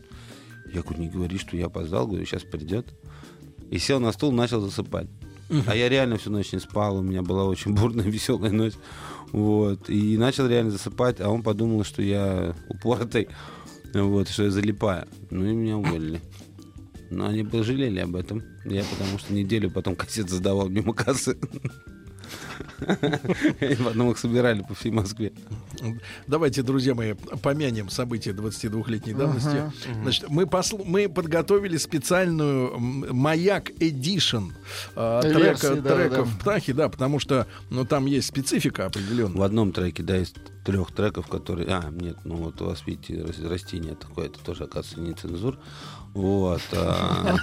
Я 0.73 0.83
говорю, 0.83 1.00
не 1.00 1.09
говори, 1.09 1.38
что 1.38 1.56
я 1.56 1.66
опоздал, 1.66 2.06
говорю, 2.06 2.25
сейчас 2.25 2.42
придет. 2.42 2.87
И 3.71 3.78
сел 3.78 3.99
на 3.99 4.12
стул, 4.12 4.30
начал 4.30 4.61
засыпать. 4.61 5.09
А 5.66 5.76
я 5.76 5.88
реально 5.88 6.16
всю 6.16 6.30
ночь 6.30 6.52
не 6.52 6.58
спал, 6.58 6.98
у 6.98 7.02
меня 7.02 7.22
была 7.22 7.44
очень 7.44 7.74
бурная, 7.74 8.04
веселая 8.06 8.52
ночь. 8.52 8.74
Вот. 9.32 9.88
И 9.88 10.16
начал 10.16 10.46
реально 10.46 10.70
засыпать, 10.70 11.20
а 11.20 11.30
он 11.30 11.42
подумал, 11.42 11.84
что 11.84 12.02
я 12.02 12.54
упоротый, 12.68 13.28
вот, 13.94 14.28
что 14.28 14.44
я 14.44 14.50
залипаю. 14.50 15.06
Ну 15.30 15.44
и 15.44 15.54
меня 15.54 15.76
уволили. 15.76 16.20
Но 17.10 17.26
они 17.26 17.44
пожалели 17.44 18.00
об 18.00 18.16
этом. 18.16 18.42
Я 18.64 18.82
потому 18.84 19.18
что 19.18 19.32
неделю 19.32 19.70
потом 19.70 19.94
кассет 19.94 20.28
задавал 20.28 20.68
мимо 20.68 20.92
кассы. 20.92 21.38
И 23.60 23.75
потом 23.76 24.10
их 24.10 24.18
собирали 24.18 24.62
по 24.62 24.75
всей 24.75 24.90
Москве. 24.90 25.32
Давайте, 26.26 26.62
друзья 26.62 26.94
мои, 26.94 27.14
помянем 27.42 27.88
события 27.88 28.30
22-летней 28.30 29.14
давности. 29.14 29.72
Значит, 30.02 30.28
мы, 30.28 30.44
посл- 30.44 30.84
мы 30.84 31.08
подготовили 31.08 31.76
специальную 31.76 32.78
«Маяк 32.78 33.70
Эдишн» 33.80 34.52
Версии, 34.96 35.32
трека, 35.32 35.76
треков 35.82 36.28
да. 36.30 36.40
«Птахи», 36.40 36.72
да, 36.72 36.88
потому 36.88 37.18
что 37.18 37.46
ну, 37.70 37.84
там 37.84 38.06
есть 38.06 38.28
специфика 38.28 38.86
определенная. 38.86 39.38
В 39.38 39.42
одном 39.42 39.72
треке, 39.72 40.02
да, 40.02 40.18
из 40.18 40.32
трех 40.64 40.92
треков, 40.92 41.28
которые... 41.28 41.68
А, 41.68 41.90
нет, 41.90 42.16
ну 42.25 42.36
вот 42.36 42.60
у 42.60 42.66
вас, 42.66 42.82
видите, 42.86 43.22
рас- 43.22 43.38
растение 43.38 43.94
такое, 43.94 44.26
это 44.26 44.38
тоже, 44.40 44.64
оказывается, 44.64 45.00
не 45.00 45.14
цензур. 45.14 45.58
Вот. 46.16 46.62
а, 46.73 47.37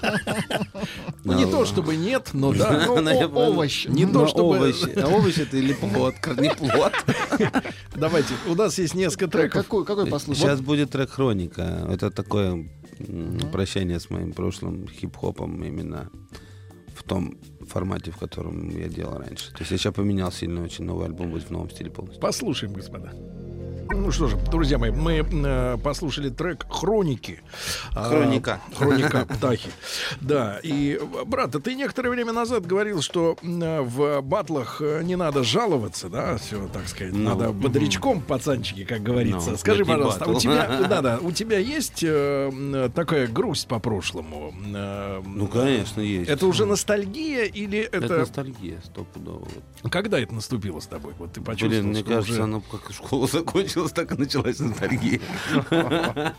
Ну, 1.23 1.33
не 1.33 1.45
то 1.45 1.63
чтобы 1.65 1.95
нет, 1.95 2.31
но 2.33 2.51
да. 2.53 2.87
Овощ. 3.35 3.85
Не 3.85 4.07
то 4.07 4.25
чтобы... 4.27 4.57
овощи. 4.57 4.99
Овощи 5.13 5.41
это 5.41 5.57
или 5.57 5.73
плод, 5.73 6.15
корнеплод. 6.19 6.91
Давайте, 7.95 8.33
у 8.47 8.55
нас 8.55 8.79
есть 8.79 8.95
несколько 8.95 9.27
треков. 9.27 9.63
Какой, 9.63 9.85
какой 9.85 10.07
послушать? 10.07 10.41
Сейчас 10.41 10.61
будет 10.61 10.89
трек 10.89 11.11
«Хроника». 11.11 11.87
Это 11.87 12.09
такое 12.09 12.67
прощание 13.51 13.99
с 13.99 14.09
моим 14.09 14.33
прошлым 14.33 14.87
хип-хопом 14.87 15.63
именно 15.63 16.09
в 16.95 17.03
том 17.03 17.37
формате, 17.67 18.09
в 18.09 18.17
котором 18.17 18.69
я 18.75 18.87
делал 18.87 19.19
раньше. 19.19 19.51
То 19.51 19.59
есть 19.59 19.71
я 19.71 19.77
сейчас 19.77 19.93
поменял 19.93 20.31
сильно 20.31 20.63
очень 20.63 20.85
новый 20.85 21.05
альбом 21.05 21.29
будет 21.29 21.43
в 21.43 21.51
новом 21.51 21.69
стиле 21.69 21.91
полностью. 21.91 22.21
Послушаем, 22.21 22.73
господа. 22.73 23.13
Ну 23.95 24.11
что 24.11 24.27
же, 24.27 24.37
друзья 24.37 24.77
мои, 24.77 24.91
мы 24.91 25.23
э, 25.31 25.77
послушали 25.83 26.29
трек 26.29 26.65
«Хроники». 26.69 27.41
А, 27.93 28.09
Хроника. 28.09 28.59
«Хроника 28.75 29.25
птахи». 29.29 29.69
Да, 30.19 30.59
и, 30.63 30.99
э, 30.99 31.23
брат, 31.25 31.55
а 31.55 31.59
ты 31.59 31.75
некоторое 31.75 32.09
время 32.09 32.33
назад 32.33 32.65
говорил, 32.65 33.01
что 33.01 33.37
э, 33.41 33.81
в 33.81 34.21
батлах 34.21 34.81
э, 34.81 35.01
не 35.03 35.15
надо 35.15 35.43
жаловаться, 35.43 36.09
да, 36.09 36.37
все, 36.37 36.67
так 36.73 36.87
сказать, 36.87 37.13
Ну. 37.13 37.23
надо 37.29 37.51
бодрячком, 37.51 38.21
пацанчики, 38.21 38.83
как 38.83 39.03
говорится. 39.03 39.51
Ну, 39.51 39.57
Скажи, 39.57 39.85
пожалуйста, 39.85 40.25
а 40.25 40.29
у 40.29 40.39
тебя, 40.39 40.67
да, 40.89 41.01
да, 41.01 41.19
у 41.21 41.31
тебя 41.31 41.59
есть 41.59 42.03
э, 42.03 42.49
м, 42.51 42.91
такая 42.91 43.27
грусть 43.27 43.67
по 43.67 43.79
прошлому? 43.79 44.53
Э, 44.73 45.21
Ну, 45.25 45.47
конечно, 45.47 46.01
есть. 46.01 46.29
Это 46.29 46.47
уже 46.47 46.65
ностальгия 46.65 47.45
или 47.45 47.79
Это, 47.79 47.97
это... 48.05 48.17
ностальгия, 48.19 48.81
стопудово. 48.85 49.47
Когда 49.91 50.19
это 50.19 50.33
наступило 50.33 50.79
с 50.79 50.87
тобой? 50.87 51.13
Вот 51.19 51.33
ты 51.33 51.41
почувствовал, 51.41 51.71
Блин, 51.83 51.87
мне 51.91 52.03
кажется, 52.03 52.33
уже- 52.33 52.43
оно 52.43 52.61
как 52.61 52.91
школа 52.91 53.27
закончилась, 53.87 53.91
так 53.91 54.11
и 54.11 54.15
началась 54.15 54.59
ностальгия. 54.59 55.19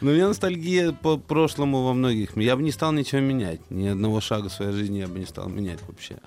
Но 0.00 0.10
у 0.10 0.14
меня 0.14 0.28
ностальгия 0.28 0.92
по 0.92 1.16
прошлому 1.16 1.84
во 1.84 1.94
многих. 1.94 2.36
Я 2.36 2.56
бы 2.56 2.62
не 2.62 2.72
стал 2.72 2.92
ничего 2.92 3.20
менять. 3.20 3.60
Ни 3.70 3.88
одного 3.88 4.20
шага 4.20 4.48
в 4.48 4.52
своей 4.52 4.72
жизни 4.72 4.98
я 4.98 5.08
бы 5.08 5.18
не 5.18 5.26
стал 5.26 5.48
менять 5.48 5.80
вообще. 5.86 6.18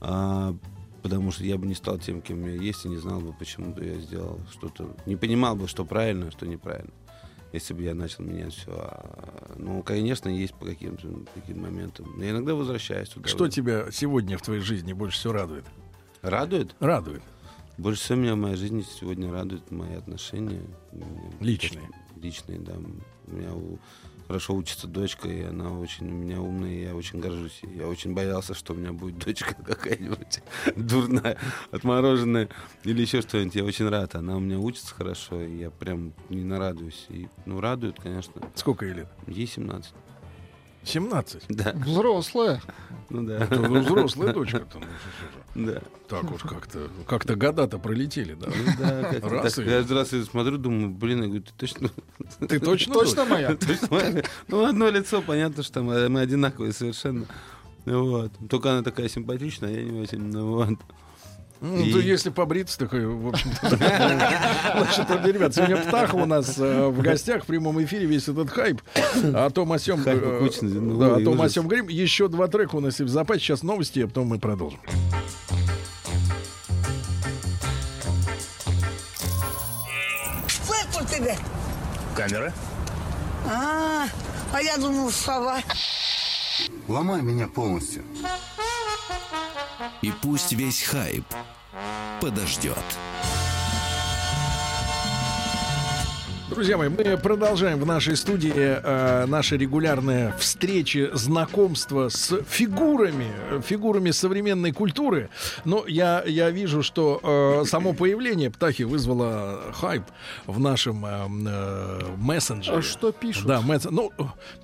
А, 0.00 0.54
Потому 1.02 1.30
что 1.30 1.44
я 1.44 1.56
бы 1.56 1.68
не 1.68 1.74
стал 1.76 1.98
тем, 1.98 2.20
кем 2.20 2.44
я 2.46 2.54
есть, 2.54 2.84
и 2.84 2.88
не 2.88 2.96
знал 2.96 3.20
бы, 3.20 3.32
почему 3.32 3.72
бы 3.72 3.84
я 3.84 3.94
сделал 4.00 4.40
что-то. 4.50 4.96
Не 5.06 5.14
понимал 5.14 5.54
бы, 5.54 5.68
что 5.68 5.84
правильно, 5.84 6.26
а 6.26 6.30
что 6.32 6.48
неправильно. 6.48 6.90
Если 7.52 7.74
бы 7.74 7.82
я 7.82 7.94
начал 7.94 8.24
менять 8.24 8.52
все. 8.52 9.04
Ну, 9.54 9.84
конечно, 9.84 10.28
есть 10.28 10.54
по 10.54 10.66
каким-то 10.66 11.08
таким 11.32 11.62
моментам. 11.62 12.20
Я 12.20 12.30
иногда 12.30 12.56
возвращаюсь 12.56 13.08
туда. 13.08 13.28
Что 13.28 13.46
тебя 13.48 13.92
сегодня 13.92 14.36
в 14.36 14.42
твоей 14.42 14.60
жизни 14.60 14.92
больше 14.94 15.16
всего 15.18 15.34
радует? 15.34 15.64
Радует? 16.22 16.74
Радует. 16.80 17.22
Больше 17.78 18.02
всего 18.02 18.18
меня 18.18 18.34
в 18.34 18.38
моей 18.38 18.56
жизни 18.56 18.82
сегодня 19.00 19.30
радуют 19.30 19.70
мои 19.70 19.94
отношения. 19.94 20.62
Личные. 21.40 21.88
Личные, 22.20 22.58
да. 22.58 22.72
У 23.26 23.30
меня 23.36 23.52
у- 23.52 23.78
хорошо 24.26 24.54
учится 24.54 24.86
дочка, 24.86 25.28
и 25.28 25.42
она 25.42 25.70
очень 25.78 26.08
у 26.08 26.12
меня 26.14 26.40
умная, 26.40 26.70
и 26.72 26.82
я 26.84 26.96
очень 26.96 27.20
горжусь. 27.20 27.60
Я 27.76 27.86
очень 27.86 28.14
боялся, 28.14 28.54
что 28.54 28.72
у 28.72 28.76
меня 28.76 28.92
будет 28.92 29.18
дочка 29.18 29.54
какая-нибудь 29.64 30.40
дурная, 30.74 31.36
отмороженная 31.70 32.48
или 32.84 33.02
еще 33.02 33.20
что-нибудь. 33.20 33.54
Я 33.54 33.64
очень 33.64 33.88
рад. 33.88 34.14
Она 34.14 34.36
у 34.36 34.40
меня 34.40 34.58
учится 34.58 34.94
хорошо, 34.94 35.42
и 35.42 35.58
я 35.58 35.70
прям 35.70 36.14
не 36.30 36.44
нарадуюсь. 36.44 37.06
И, 37.10 37.28
ну, 37.44 37.60
радует, 37.60 38.00
конечно. 38.00 38.40
Сколько 38.54 38.86
ей 38.86 38.94
лет? 38.94 39.08
Ей 39.26 39.46
17. 39.46 39.92
17. 40.86 41.44
Да, 41.48 41.72
Взрослая. 41.74 42.62
ну 43.10 43.22
да. 43.24 43.38
Это 43.38 43.60
взрослая 43.60 44.32
дочка-то. 44.32 44.78
ну, 44.78 44.84
что 44.86 45.60
же. 45.60 45.72
Да. 45.72 45.82
Так 46.08 46.30
уж 46.32 46.42
как-то 46.42 46.88
как-то 47.06 47.34
года-то 47.34 47.78
пролетели, 47.78 48.34
да? 48.34 48.46
Ну 48.46 48.72
да, 48.78 49.28
Раз 49.28 49.54
так. 49.54 49.66
и- 49.66 49.68
Каждый 49.68 49.92
раз 49.94 50.12
я 50.12 50.22
смотрю, 50.24 50.58
думаю, 50.58 50.90
блин, 50.90 51.22
я 51.22 51.26
говорю, 51.26 51.42
ты 51.42 51.52
точно 51.56 51.90
Ты 52.48 52.60
точно? 52.60 52.94
Точно 52.94 53.24
моя? 53.24 53.54
Точно 53.56 53.88
моя? 53.90 54.22
Ну, 54.48 54.64
одно 54.64 54.88
лицо, 54.90 55.22
понятно, 55.22 55.62
что 55.62 55.82
мы, 55.82 56.08
мы 56.08 56.20
одинаковые 56.20 56.72
совершенно. 56.72 57.26
Вот. 57.86 58.30
Только 58.50 58.72
она 58.72 58.82
такая 58.82 59.08
симпатичная, 59.08 59.70
а 59.70 59.72
я 59.72 59.82
не 59.84 60.00
очень. 60.00 60.20
Ну, 60.22 60.46
вот. 60.54 60.78
Ну, 61.60 61.78
И- 61.82 61.92
то 61.92 61.98
если 61.98 62.30
побриться, 62.30 62.78
такой, 62.78 63.06
в 63.06 63.28
общем-то. 63.28 63.68
Значит, 63.76 65.24
ребят, 65.24 65.54
сегодня 65.54 65.76
Птаха 65.78 66.16
у 66.16 66.26
нас 66.26 66.58
э, 66.58 66.86
в 66.88 67.00
гостях 67.00 67.44
в 67.44 67.46
прямом 67.46 67.82
эфире 67.82 68.06
весь 68.06 68.28
этот 68.28 68.50
хайп. 68.50 68.82
О 69.34 69.48
том, 69.50 69.72
о 69.72 69.78
сём, 69.78 70.02
э, 70.04 70.48
ну, 70.62 71.14
о 71.14 71.20
том, 71.20 71.40
о 71.40 71.48
сём 71.48 71.66
говорим. 71.66 71.88
Еще 71.88 72.28
два 72.28 72.48
трека 72.48 72.76
у 72.76 72.80
нас 72.80 73.00
и 73.00 73.04
в 73.04 73.08
запасе. 73.08 73.40
Сейчас 73.40 73.62
новости, 73.62 74.00
а 74.00 74.06
потом 74.06 74.28
мы 74.28 74.38
продолжим. 74.38 74.80
У 80.98 81.04
тебя? 81.04 81.36
Камера? 82.16 82.52
А, 83.48 84.06
а 84.52 84.62
я 84.62 84.76
думал, 84.78 85.10
сова. 85.10 85.60
Ломай 86.88 87.20
меня 87.20 87.48
полностью. 87.48 88.02
И 90.06 90.12
пусть 90.22 90.52
весь 90.52 90.84
хайп 90.84 91.24
подождет. 92.20 92.78
Друзья 96.56 96.78
мои, 96.78 96.88
мы 96.88 97.18
продолжаем 97.18 97.78
в 97.78 97.84
нашей 97.84 98.16
студии 98.16 98.50
э, 98.56 99.26
наши 99.26 99.58
регулярные 99.58 100.32
встречи, 100.38 101.10
знакомства 101.12 102.08
с 102.08 102.34
фигурами, 102.48 103.30
фигурами 103.60 104.10
современной 104.10 104.72
культуры. 104.72 105.28
Но 105.66 105.84
я, 105.86 106.24
я 106.26 106.48
вижу, 106.48 106.82
что 106.82 107.20
э, 107.62 107.68
само 107.68 107.92
появление 107.92 108.50
птахи 108.50 108.84
вызвало 108.84 109.64
хайп 109.74 110.04
в 110.46 110.58
нашем 110.58 111.04
э, 111.04 111.26
э, 111.46 112.00
мессенджере. 112.16 112.78
А 112.78 112.82
что 112.82 113.12
пишут? 113.12 113.44
Да, 113.44 113.60
мессен- 113.60 113.90
ну, 113.90 114.10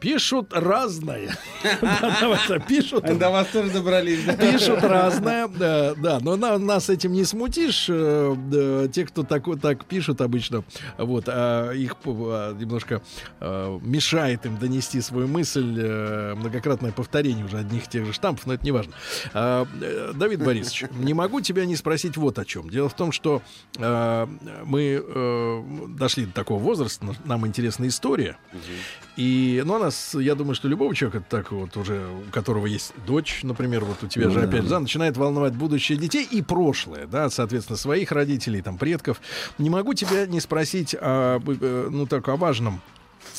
пишут 0.01 0.55
разное. 0.55 1.37
Пишут 2.69 3.19
До 3.19 3.29
вас 3.29 3.49
тоже 3.49 3.69
добрались? 3.71 4.21
Пишут 4.41 4.83
разное, 4.83 5.47
да, 5.47 6.21
но 6.23 6.37
на- 6.37 6.57
нас 6.57 6.89
этим 6.89 7.13
не 7.13 7.25
смутишь. 7.25 7.87
э, 7.91 8.89
те, 8.91 9.05
кто 9.05 9.25
так, 9.25 9.47
вот 9.47 9.61
так 9.61 9.85
пишут 9.85 10.23
обычно, 10.23 10.65
вот, 10.97 11.25
а 11.29 11.82
их 11.85 11.97
а, 12.05 12.55
немножко 12.55 13.03
э, 13.41 13.79
мешает 13.83 14.47
им 14.47 14.57
донести 14.59 15.01
свою 15.01 15.29
мысль, 15.29 15.77
э, 15.79 16.35
многократное 16.35 16.93
повторение 16.93 17.45
уже 17.45 17.59
одних 17.59 17.87
и 17.87 17.89
тех 17.89 18.07
же 18.07 18.13
штампов, 18.13 18.47
но 18.47 18.55
это 18.55 18.65
не 18.65 18.73
важно. 18.73 18.93
А, 19.35 19.67
э, 19.81 20.13
Давид 20.15 20.45
Борисович, 20.45 20.85
не 20.93 21.15
могу 21.15 21.41
тебя 21.41 21.65
не 21.67 21.77
спросить 21.77 22.17
вот 22.17 22.39
о 22.39 22.45
чем. 22.45 22.71
Дело 22.71 22.89
в 22.89 22.95
том, 22.95 23.13
что 23.13 23.43
э, 23.79 24.27
мы 24.65 25.03
э, 25.05 25.63
дошли 25.89 26.27
до 26.27 26.33
такого 26.33 26.59
возраста, 26.59 27.07
нам- 27.25 27.43
интересна 27.47 27.89
история. 27.89 28.39
И, 29.17 29.63
ну, 29.67 29.75
у 29.75 29.79
нас, 29.79 30.15
я 30.15 30.35
думаю, 30.35 30.55
что 30.55 30.69
любого 30.69 30.95
человека, 30.95 31.25
так 31.29 31.53
вот 31.53 31.77
уже, 31.77 32.07
у 32.29 32.31
которого 32.31 32.67
есть 32.67 32.95
дочь, 33.07 33.41
например, 33.43 33.85
вот 33.85 34.03
у 34.03 34.07
тебя 34.07 34.31
же 34.31 34.43
опять, 34.43 34.67
да, 34.69 34.81
начинает 34.81 35.17
волновать 35.17 35.55
будущее 35.55 35.99
детей 35.99 36.27
и 36.31 36.41
прошлое, 36.41 37.07
да, 37.07 37.29
соответственно, 37.29 37.77
своих 37.77 38.13
родителей, 38.13 38.63
там, 38.63 38.79
предков. 38.79 39.21
Не 39.59 39.71
могу 39.71 39.93
тебя 39.95 40.27
не 40.27 40.41
спросить, 40.41 40.95
э, 40.99 41.41
ну, 41.91 42.07
так, 42.07 42.29
о 42.29 42.37
важном 42.37 42.81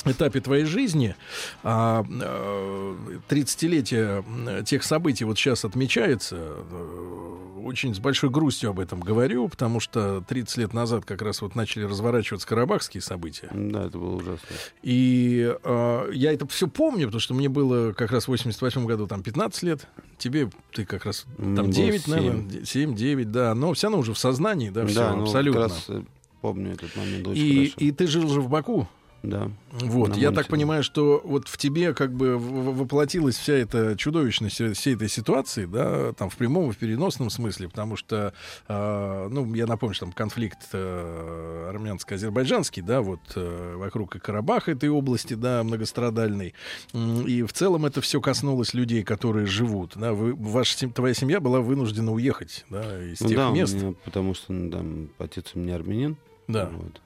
этапе 0.06 0.40
твоей 0.40 0.64
жизни. 0.64 1.14
А, 1.62 2.04
э, 2.08 2.96
30-летие 3.28 4.24
м, 4.58 4.64
тех 4.64 4.82
событий 4.82 5.24
вот 5.24 5.38
сейчас 5.38 5.64
отмечается. 5.64 6.36
Э, 6.38 7.38
Очень 7.64 7.94
с 7.94 7.98
большой 7.98 8.28
грустью 8.28 8.70
об 8.70 8.80
этом 8.80 9.00
говорю, 9.00 9.48
потому 9.48 9.80
что 9.80 10.22
30 10.28 10.58
лет 10.58 10.74
назад 10.74 11.06
как 11.06 11.22
раз 11.22 11.40
вот 11.40 11.54
начали 11.54 11.84
разворачиваться 11.84 12.46
карабахские 12.46 13.00
события. 13.00 13.48
Да, 13.54 13.86
это 13.86 13.96
было 13.96 14.16
ужасно. 14.16 14.46
И 14.82 15.50
э, 15.64 16.10
я 16.12 16.32
это 16.34 16.46
все 16.48 16.68
помню, 16.68 17.06
потому 17.06 17.20
что 17.20 17.32
мне 17.32 17.48
было 17.48 17.92
как 17.94 18.10
раз 18.12 18.24
в 18.24 18.28
88 18.28 18.84
году 18.84 19.06
там 19.06 19.22
15 19.22 19.62
лет. 19.62 19.86
Тебе 20.18 20.50
ты 20.72 20.84
как 20.84 21.06
раз 21.06 21.24
Мне 21.38 21.56
там 21.56 21.64
было 21.66 21.74
9, 21.74 22.02
семь. 22.04 22.14
наверное, 22.14 22.42
7-9, 22.60 23.24
да. 23.24 23.54
Но 23.54 23.72
все 23.72 23.86
равно 23.86 23.98
уже 24.00 24.12
в 24.12 24.18
сознании, 24.18 24.68
да, 24.68 24.84
все 24.86 24.96
да, 24.96 25.14
ну, 25.14 25.22
абсолютно. 25.22 25.62
Как 25.62 25.70
раз 25.70 25.84
э, 25.88 26.02
помню 26.44 26.72
этот 26.74 26.94
момент 26.94 27.26
очень 27.26 27.40
И, 27.42 27.56
хорошо. 27.68 27.74
и 27.78 27.90
ты 27.90 28.06
жил 28.06 28.28
же 28.28 28.42
в 28.42 28.50
Баку. 28.50 28.86
Да. 29.22 29.50
Вот, 29.72 30.18
я 30.18 30.32
так 30.32 30.48
понимаю, 30.48 30.82
что 30.82 31.22
вот 31.24 31.48
в 31.48 31.56
тебе 31.56 31.94
как 31.94 32.12
бы 32.14 32.36
воплотилась 32.38 33.36
вся 33.38 33.54
эта 33.54 33.96
чудовищность 33.96 34.60
всей 34.76 34.94
этой 34.94 35.08
ситуации, 35.08 35.64
да, 35.64 36.12
там 36.12 36.28
в 36.28 36.36
прямом 36.36 36.68
и 36.68 36.72
в 36.74 36.76
переносном 36.76 37.30
смысле, 37.30 37.70
потому 37.70 37.96
что, 37.96 38.34
э, 38.68 39.28
ну, 39.30 39.54
я 39.54 39.66
напомню, 39.66 39.94
что 39.94 40.04
там 40.04 40.12
конфликт 40.12 40.58
э, 40.74 41.70
армянско-азербайджанский, 41.70 42.82
да, 42.82 43.00
вот 43.00 43.20
э, 43.36 43.74
вокруг 43.76 44.16
и 44.16 44.18
Карабаха 44.18 44.72
этой 44.72 44.90
области, 44.90 45.32
да, 45.32 45.62
многострадальной, 45.64 46.52
М, 46.92 47.26
и 47.26 47.42
в 47.44 47.52
целом 47.54 47.86
это 47.86 48.02
все 48.02 48.20
коснулось 48.20 48.74
людей, 48.74 49.02
которые 49.04 49.46
живут, 49.46 49.92
да, 49.96 50.12
вы, 50.12 50.34
ваша 50.34 50.86
твоя 50.90 51.14
семья 51.14 51.40
была 51.40 51.60
вынуждена 51.60 52.12
уехать, 52.12 52.66
да, 52.68 53.02
из 53.02 53.20
Ну 53.22 53.28
тех 53.28 53.38
да, 53.38 53.50
мест, 53.50 53.74
меня- 53.74 53.94
потому 54.04 54.34
что 54.34 54.52
ну, 54.52 54.70
да, 54.70 55.24
отец 55.24 55.52
у 55.54 55.60
меня 55.60 55.76
армянин. 55.76 56.18
Да. 56.48 56.66
Вот. 56.72 57.00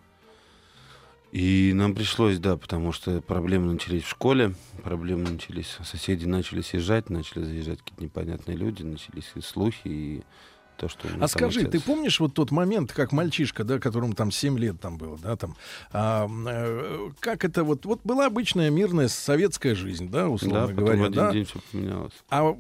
И 1.31 1.73
нам 1.75 1.95
пришлось, 1.95 2.39
да, 2.39 2.57
потому 2.57 2.93
что 2.93 3.21
проблемы 3.21 3.73
начались 3.75 4.03
в 4.05 4.09
школе, 4.09 4.55
проблемы 4.83 5.29
начались, 5.31 5.77
соседи 5.85 6.25
начали 6.25 6.63
съезжать, 6.63 7.11
начали 7.11 7.45
заезжать 7.45 7.81
какие-то 7.81 8.03
непонятные 8.03 8.57
люди, 8.57 8.83
начались 8.83 9.31
и 9.35 9.43
слухи, 9.43 9.81
и 9.85 10.23
то, 10.79 10.89
что... 10.89 11.07
А 11.21 11.29
скажи, 11.29 11.61
отец- 11.61 11.73
ты 11.73 11.81
помнишь 11.81 12.19
вот 12.21 12.33
тот 12.33 12.51
момент, 12.51 12.93
как 12.95 13.13
мальчишка, 13.13 13.65
да, 13.65 13.79
которому 13.79 14.15
там 14.15 14.31
7 14.31 14.59
лет 14.59 14.81
там 14.81 14.97
было, 14.97 15.19
да, 15.19 15.37
там, 15.37 15.55
а, 15.93 16.27
э, 16.47 17.11
как 17.21 17.45
это 17.45 17.63
вот, 17.63 17.85
вот 17.85 18.01
была 18.05 18.27
обычная 18.27 18.71
мирная 18.71 19.09
советская 19.09 19.75
жизнь, 19.75 20.09
да, 20.09 20.23
Да, 20.23 20.29
условно 20.31 20.61
потом 20.69 20.75
в 20.77 20.79
говоря, 20.79 21.05
один 21.05 21.13
да? 21.15 21.33
день 21.33 21.45
все 21.45 21.61
поменялось. 21.71 22.13
А 22.31 22.57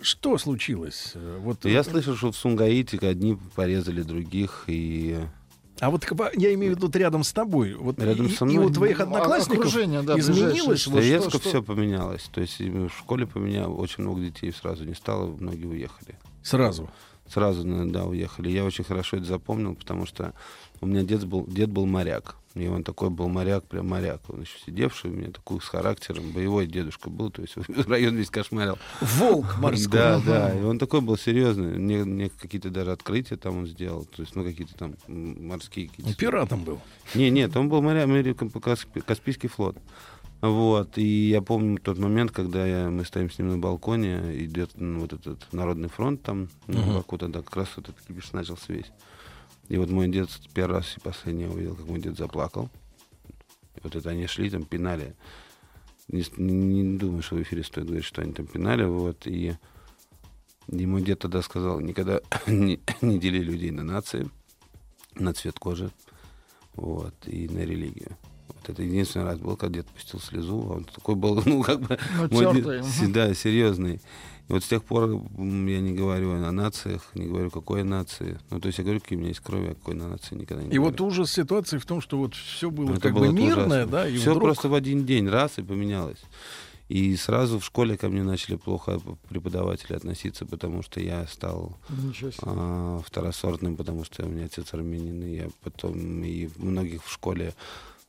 что 0.00 0.36
случилось? 0.38 1.12
Вот, 1.14 1.64
Я 1.64 1.80
э, 1.80 1.84
слышал, 1.84 2.16
что 2.16 2.32
в 2.32 2.36
Сунгаите 2.36 2.98
одни 3.06 3.38
порезали 3.54 4.02
других, 4.02 4.64
и 4.66 5.20
А 5.80 5.90
вот 5.90 6.04
я 6.34 6.54
имею 6.54 6.72
в 6.72 6.76
виду 6.76 6.86
вот 6.86 6.96
рядом 6.96 7.24
с 7.24 7.32
тобой. 7.32 7.74
Вот 7.74 7.98
Рядом 7.98 8.26
и, 8.26 8.30
со 8.30 8.44
и 8.44 8.48
мной? 8.48 8.66
у 8.66 8.70
твоих 8.70 8.98
Ну, 8.98 9.04
одноклассников 9.04 9.66
окружение, 9.66 10.02
да, 10.02 10.18
изменилось. 10.18 10.86
Вот 10.86 10.96
Да 10.96 11.02
что- 11.02 11.10
резко 11.10 11.30
что- 11.30 11.38
все 11.48 11.62
поменялось. 11.62 12.22
То 12.32 12.40
есть 12.40 12.60
и 12.60 12.70
в 12.70 12.88
школе 12.90 13.26
поменял, 13.26 13.78
очень 13.80 14.04
много 14.04 14.20
детей 14.20 14.52
сразу 14.52 14.84
не 14.84 14.94
стало, 14.94 15.26
многие 15.34 15.66
уехали. 15.66 16.16
Сразу. 16.42 16.88
Сразу, 17.28 17.64
да, 17.90 18.04
уехали. 18.04 18.50
Я 18.50 18.64
очень 18.64 18.84
хорошо 18.84 19.16
это 19.16 19.26
запомнил, 19.26 19.74
потому 19.74 20.06
что 20.06 20.34
у 20.80 20.86
меня 20.86 21.02
дед 21.02 21.24
был, 21.24 21.46
дед 21.46 21.70
был 21.70 21.86
моряк. 21.86 22.36
И 22.54 22.66
он 22.66 22.84
такой 22.84 23.08
был 23.08 23.28
моряк, 23.28 23.64
прям 23.64 23.88
моряк. 23.88 24.20
Он 24.28 24.42
еще 24.42 24.58
сидевший 24.66 25.10
у 25.10 25.14
меня 25.14 25.30
такой 25.30 25.60
с 25.60 25.64
характером. 25.64 26.32
Боевой 26.32 26.66
дедушка 26.66 27.08
был, 27.08 27.30
то 27.30 27.40
есть 27.42 27.54
район 27.88 28.14
весь 28.16 28.28
кошмарил. 28.30 28.78
Волк 29.00 29.56
морской. 29.58 29.98
Да, 29.98 30.20
да. 30.20 30.58
И 30.58 30.62
он 30.62 30.78
такой 30.78 31.00
был 31.00 31.16
серьезный. 31.16 31.78
Мне, 31.78 32.04
мне 32.04 32.28
какие-то 32.28 32.68
даже 32.70 32.92
открытия 32.92 33.36
там 33.36 33.58
он 33.58 33.66
сделал. 33.66 34.04
То 34.04 34.22
есть, 34.22 34.36
ну, 34.36 34.44
какие-то 34.44 34.74
там 34.74 34.94
морские 35.08 35.88
какие-то. 35.88 36.14
Пиратом 36.14 36.64
был. 36.64 36.78
Не, 37.14 37.30
нет, 37.30 37.56
он 37.56 37.68
был 37.68 37.80
моря, 37.80 38.06
моря- 38.06 38.34
Каспий, 38.34 39.00
Каспийский 39.00 39.48
флот. 39.48 39.76
Вот, 40.42 40.98
и 40.98 41.28
я 41.28 41.40
помню 41.40 41.78
тот 41.78 41.98
момент, 41.98 42.32
когда 42.32 42.66
я, 42.66 42.90
мы 42.90 43.04
стоим 43.04 43.30
с 43.30 43.38
ним 43.38 43.50
на 43.50 43.58
балконе, 43.58 44.44
идет 44.44 44.72
ну, 44.74 44.98
вот 44.98 45.12
этот 45.12 45.40
Народный 45.52 45.88
фронт 45.88 46.20
там, 46.22 46.48
ну, 46.66 46.80
Мгм. 46.80 46.94
Баку 46.96 47.16
тогда 47.16 47.42
как 47.42 47.54
раз 47.54 47.68
вот 47.76 47.88
этот 47.88 48.00
кипиш 48.04 48.32
начался 48.32 48.72
весь. 48.72 48.90
И 49.72 49.78
вот 49.78 49.88
мой 49.88 50.06
дед 50.06 50.28
первый 50.52 50.74
раз 50.80 50.98
и 50.98 51.00
последний 51.00 51.46
увидел, 51.46 51.74
как 51.74 51.86
мой 51.86 51.98
дед 51.98 52.18
заплакал. 52.18 52.68
И 53.74 53.80
вот 53.82 53.96
это 53.96 54.10
они 54.10 54.26
шли, 54.26 54.50
там 54.50 54.64
пинали. 54.64 55.14
Не, 56.08 56.22
не- 56.36 56.98
думаю, 56.98 57.22
что 57.22 57.36
в 57.36 57.42
эфире 57.42 57.64
стоит 57.64 57.86
говорить, 57.86 58.04
что 58.04 58.20
они 58.20 58.34
там 58.34 58.46
пинали, 58.46 58.84
вот, 58.84 59.26
и, 59.26 59.56
мой 60.68 61.00
дед 61.00 61.20
тогда 61.20 61.40
сказал, 61.40 61.80
никогда 61.80 62.20
не, 62.46 62.80
не 63.00 63.18
дели 63.18 63.38
людей 63.38 63.70
на 63.70 63.82
нации, 63.82 64.28
на 65.14 65.32
цвет 65.32 65.58
кожи, 65.58 65.90
вот, 66.74 67.14
и 67.26 67.48
на 67.48 67.60
религию. 67.60 68.18
Вот 68.48 68.68
это 68.68 68.82
единственный 68.82 69.24
раз 69.24 69.38
был, 69.38 69.56
когда 69.56 69.78
дед 69.78 69.86
пустил 69.88 70.20
слезу. 70.20 70.58
Он 70.60 70.84
такой 70.84 71.14
был, 71.14 71.42
ну, 71.46 71.62
как 71.62 71.80
бы... 71.80 71.98
Ну, 72.18 72.28
мой 72.30 72.44
дед- 72.56 73.12
Да, 73.12 73.32
серьезный. 73.32 74.02
И 74.48 74.52
вот 74.52 74.64
с 74.64 74.66
тех 74.68 74.82
пор 74.84 75.08
я 75.10 75.80
не 75.80 75.92
говорю 75.92 76.32
о 76.32 76.50
нациях, 76.52 77.10
не 77.14 77.26
говорю, 77.26 77.50
какой 77.50 77.84
нации. 77.84 78.38
Ну, 78.50 78.60
то 78.60 78.66
есть 78.66 78.78
я 78.78 78.84
говорю, 78.84 79.00
какие 79.00 79.16
у 79.16 79.20
меня 79.20 79.28
есть 79.30 79.40
кровь, 79.40 79.64
а 79.70 79.74
какой 79.74 79.94
на 79.94 80.08
нации 80.08 80.34
никогда 80.34 80.62
не 80.64 80.68
И 80.70 80.76
говорю. 80.76 80.90
вот 80.90 81.00
ужас 81.00 81.30
ситуации 81.32 81.78
в 81.78 81.86
том, 81.86 82.00
что 82.00 82.18
вот 82.18 82.34
все 82.34 82.70
было 82.70 82.92
Это 82.92 83.00
как 83.00 83.14
было 83.14 83.26
бы 83.26 83.32
мирное, 83.32 83.84
ужасно. 83.84 83.86
да, 83.86 84.08
и 84.08 84.16
Все 84.16 84.30
вдруг... 84.32 84.42
просто 84.48 84.68
в 84.68 84.74
один 84.74 85.06
день, 85.06 85.28
раз, 85.28 85.58
и 85.58 85.62
поменялось. 85.62 86.20
И 86.88 87.16
сразу 87.16 87.58
в 87.58 87.64
школе 87.64 87.96
ко 87.96 88.08
мне 88.10 88.22
начали 88.22 88.56
плохо 88.56 89.00
преподаватели 89.30 89.94
относиться, 89.94 90.44
потому 90.44 90.82
что 90.82 91.00
я 91.00 91.26
стал 91.26 91.78
а, 92.42 93.00
второсортным, 93.06 93.76
потому 93.76 94.04
что 94.04 94.24
у 94.24 94.28
меня 94.28 94.44
отец 94.44 94.74
армянин, 94.74 95.22
и 95.22 95.36
я 95.36 95.48
потом 95.62 96.22
и 96.22 96.50
многих 96.56 97.02
в 97.04 97.10
школе 97.10 97.54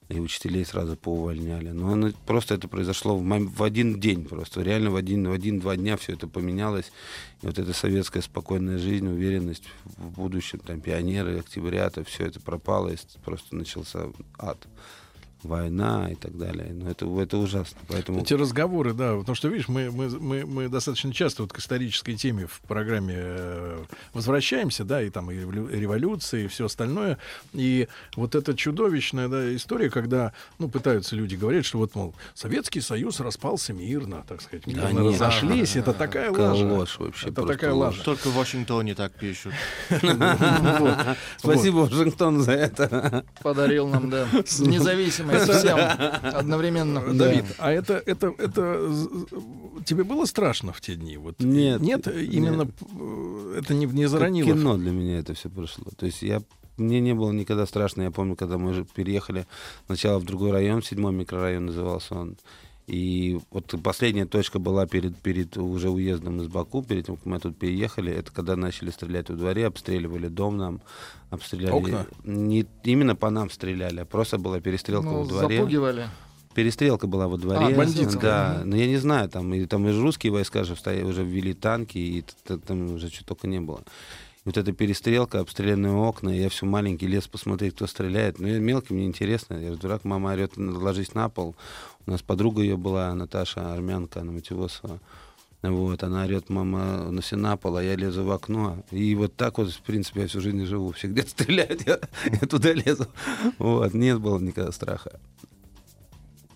и 0.09 0.19
учителей 0.19 0.65
сразу 0.65 0.95
поувольняли. 0.95 1.69
Но 1.69 1.93
оно, 1.93 2.11
просто 2.25 2.55
это 2.55 2.67
произошло 2.67 3.17
в, 3.17 3.23
в 3.23 3.63
один 3.63 3.99
день 3.99 4.25
просто. 4.25 4.61
Реально 4.61 4.91
в 4.91 4.95
один, 4.95 5.27
в 5.27 5.31
один-два 5.31 5.75
дня 5.75 5.97
все 5.97 6.13
это 6.13 6.27
поменялось. 6.27 6.91
И 7.41 7.47
вот 7.47 7.59
эта 7.59 7.73
советская 7.73 8.21
спокойная 8.21 8.77
жизнь, 8.77 9.07
уверенность 9.07 9.63
в 9.97 10.09
будущем, 10.11 10.59
там, 10.59 10.81
пионеры, 10.81 11.39
октябрята, 11.39 12.03
все 12.03 12.25
это 12.25 12.39
пропало, 12.39 12.89
и 12.89 12.97
просто 13.23 13.55
начался 13.55 14.07
ад. 14.37 14.67
Война 15.43 16.09
и 16.11 16.15
так 16.15 16.37
далее. 16.37 16.69
Но 16.73 16.89
это, 16.89 17.05
это 17.21 17.37
ужасно. 17.37 17.77
Поэтому... 17.87 18.21
Эти 18.21 18.33
разговоры, 18.33 18.93
да, 18.93 19.17
потому 19.17 19.35
что, 19.35 19.49
видишь, 19.49 19.67
мы, 19.67 19.91
мы, 19.91 20.09
мы, 20.19 20.45
мы 20.45 20.69
достаточно 20.69 21.13
часто 21.13 21.43
вот 21.43 21.51
к 21.51 21.59
исторической 21.59 22.15
теме 22.15 22.47
в 22.47 22.61
программе 22.61 23.15
э, 23.17 23.83
возвращаемся, 24.13 24.83
да, 24.85 25.01
и 25.01 25.09
там 25.09 25.29
и 25.31 25.35
револю- 25.35 25.69
революция, 25.69 26.45
и 26.45 26.47
все 26.47 26.65
остальное. 26.65 27.17
И 27.53 27.87
вот 28.15 28.35
эта 28.35 28.55
чудовищная 28.55 29.27
да, 29.27 29.55
история, 29.55 29.89
когда, 29.89 30.31
ну, 30.59 30.69
пытаются 30.69 31.15
люди 31.15 31.35
говорить, 31.35 31.65
что 31.65 31.77
вот, 31.77 31.93
мол, 31.95 32.15
Советский 32.33 32.79
Союз 32.81 33.19
распался 33.19 33.73
мирно, 33.73 34.23
так 34.27 34.41
сказать, 34.41 34.65
мирно 34.65 34.99
нет. 34.99 35.13
разошлись, 35.13 35.75
это 35.75 35.93
такая 35.93 36.31
лажа. 36.31 36.65
ложь 36.65 36.97
вообще, 36.99 37.29
Это 37.29 37.45
такая 37.45 37.73
ложь. 37.73 37.95
лажа. 37.95 38.03
Только 38.03 38.29
в 38.29 38.35
Вашингтоне 38.35 38.95
так 38.95 39.13
пишут. 39.13 39.53
Спасибо, 41.37 41.79
Вашингтон, 41.79 42.41
за 42.41 42.53
это. 42.53 43.25
Подарил 43.41 43.87
нам, 43.87 44.09
да, 44.09 44.25
независимость 44.59 45.32
всем 45.39 45.77
одновременно. 46.23 47.01
Давид, 47.13 47.45
а 47.57 47.71
это, 47.71 48.01
это, 48.05 48.33
это 48.37 48.91
тебе 49.85 50.03
было 50.03 50.25
страшно 50.25 50.73
в 50.73 50.81
те 50.81 50.95
дни? 50.95 51.17
Вот 51.17 51.39
Нет, 51.39 51.81
нет, 51.81 52.07
именно 52.07 52.67
э, 52.99 53.59
это 53.59 53.73
не, 53.73 53.85
не 53.85 54.07
заронило. 54.07 54.47
Как 54.47 54.57
кино 54.57 54.77
для 54.77 54.91
меня 54.91 55.19
это 55.19 55.33
все 55.33 55.49
прошло. 55.49 55.85
То 55.97 56.05
есть 56.05 56.21
я 56.21 56.41
мне 56.77 56.99
не 57.01 57.13
было 57.13 57.31
никогда 57.31 57.65
страшно. 57.65 58.03
Я 58.03 58.11
помню, 58.11 58.35
когда 58.35 58.57
мы 58.57 58.73
же 58.73 58.85
переехали 58.85 59.45
сначала 59.85 60.19
в 60.19 60.25
другой 60.25 60.51
район, 60.51 60.81
седьмой 60.81 61.13
микрорайон 61.13 61.67
назывался 61.67 62.15
он. 62.15 62.37
И 62.87 63.39
вот 63.51 63.73
последняя 63.81 64.25
точка 64.25 64.59
была 64.59 64.85
перед, 64.85 65.15
перед 65.17 65.55
уже 65.57 65.89
уездом 65.89 66.41
из 66.41 66.47
Баку, 66.47 66.83
перед 66.83 67.05
тем, 67.05 67.15
как 67.15 67.25
мы 67.25 67.39
тут 67.39 67.57
переехали. 67.57 68.11
Это 68.11 68.31
когда 68.31 68.57
начали 68.57 68.89
стрелять 68.89 69.29
во 69.29 69.35
дворе, 69.35 69.67
обстреливали 69.67 70.27
дом 70.27 70.57
нам, 70.57 70.81
обстреляли... 71.29 71.71
Окна? 71.71 72.05
Не 72.25 72.65
именно 72.83 73.15
по 73.15 73.29
нам 73.29 73.49
стреляли, 73.49 74.01
а 74.01 74.05
просто 74.05 74.37
была 74.37 74.59
перестрелка 74.59 75.07
Ну, 75.07 75.23
во 75.23 75.25
дворе. 75.25 75.57
запугивали. 75.57 76.07
Перестрелка 76.53 77.07
была 77.07 77.27
во 77.27 77.37
дворе. 77.37 77.73
А, 77.73 77.77
бандитская, 77.77 78.21
Да, 78.21 78.61
но 78.65 78.75
я 78.75 78.85
не 78.87 78.97
знаю, 78.97 79.29
там, 79.29 79.53
и, 79.53 79.65
там 79.65 79.87
и 79.87 79.91
русские 79.91 80.33
войска 80.33 80.63
же 80.65 80.75
стояли, 80.75 81.05
уже 81.05 81.23
ввели 81.23 81.53
танки, 81.53 81.97
и 81.97 82.25
там 82.67 82.95
уже 82.95 83.09
что 83.09 83.25
только 83.25 83.47
не 83.47 83.61
было. 83.61 83.81
Вот 84.45 84.57
эта 84.57 84.73
перестрелка, 84.73 85.39
обстрелянные 85.39 85.93
окна, 85.93 86.29
я 86.29 86.49
все 86.49 86.65
маленький 86.65 87.07
лез 87.07 87.27
посмотреть, 87.27 87.75
кто 87.75 87.87
стреляет. 87.87 88.39
Ну, 88.39 88.47
я 88.47 88.59
мелкий, 88.59 88.93
мне 88.93 89.05
интересно. 89.05 89.53
Я 89.53 89.75
дурак, 89.75 90.03
мама 90.03 90.31
орет, 90.31 90.57
ложись 90.57 91.13
на 91.13 91.29
пол. 91.29 91.55
У 92.05 92.11
нас 92.11 92.21
подруга 92.21 92.61
ее 92.61 92.75
была, 92.75 93.13
Наташа, 93.13 93.73
армянка, 93.73 94.19
она 94.19 94.33
Матевосова. 94.33 94.99
Вот, 95.61 96.03
она 96.03 96.25
орет, 96.25 96.49
мама, 96.49 97.09
ну 97.09 97.21
все 97.21 97.37
на 97.37 97.55
пол, 97.55 97.77
а 97.77 97.83
я 97.83 97.95
лезу 97.95 98.25
в 98.25 98.31
окно. 98.31 98.83
И 98.91 99.15
вот 99.15 99.33
так 99.33 99.57
вот, 99.57 99.71
в 99.71 99.81
принципе, 99.81 100.21
я 100.21 100.27
всю 100.27 100.41
жизнь 100.41 100.61
и 100.61 100.65
живу. 100.65 100.91
Все 100.91 101.07
где-то 101.07 101.29
стреляют, 101.31 101.87
я, 101.87 101.99
я 102.25 102.39
туда 102.39 102.73
лезу. 102.73 103.07
Вот, 103.59 103.93
нет 103.93 104.19
было 104.19 104.39
никогда 104.39 104.73
страха 104.73 105.21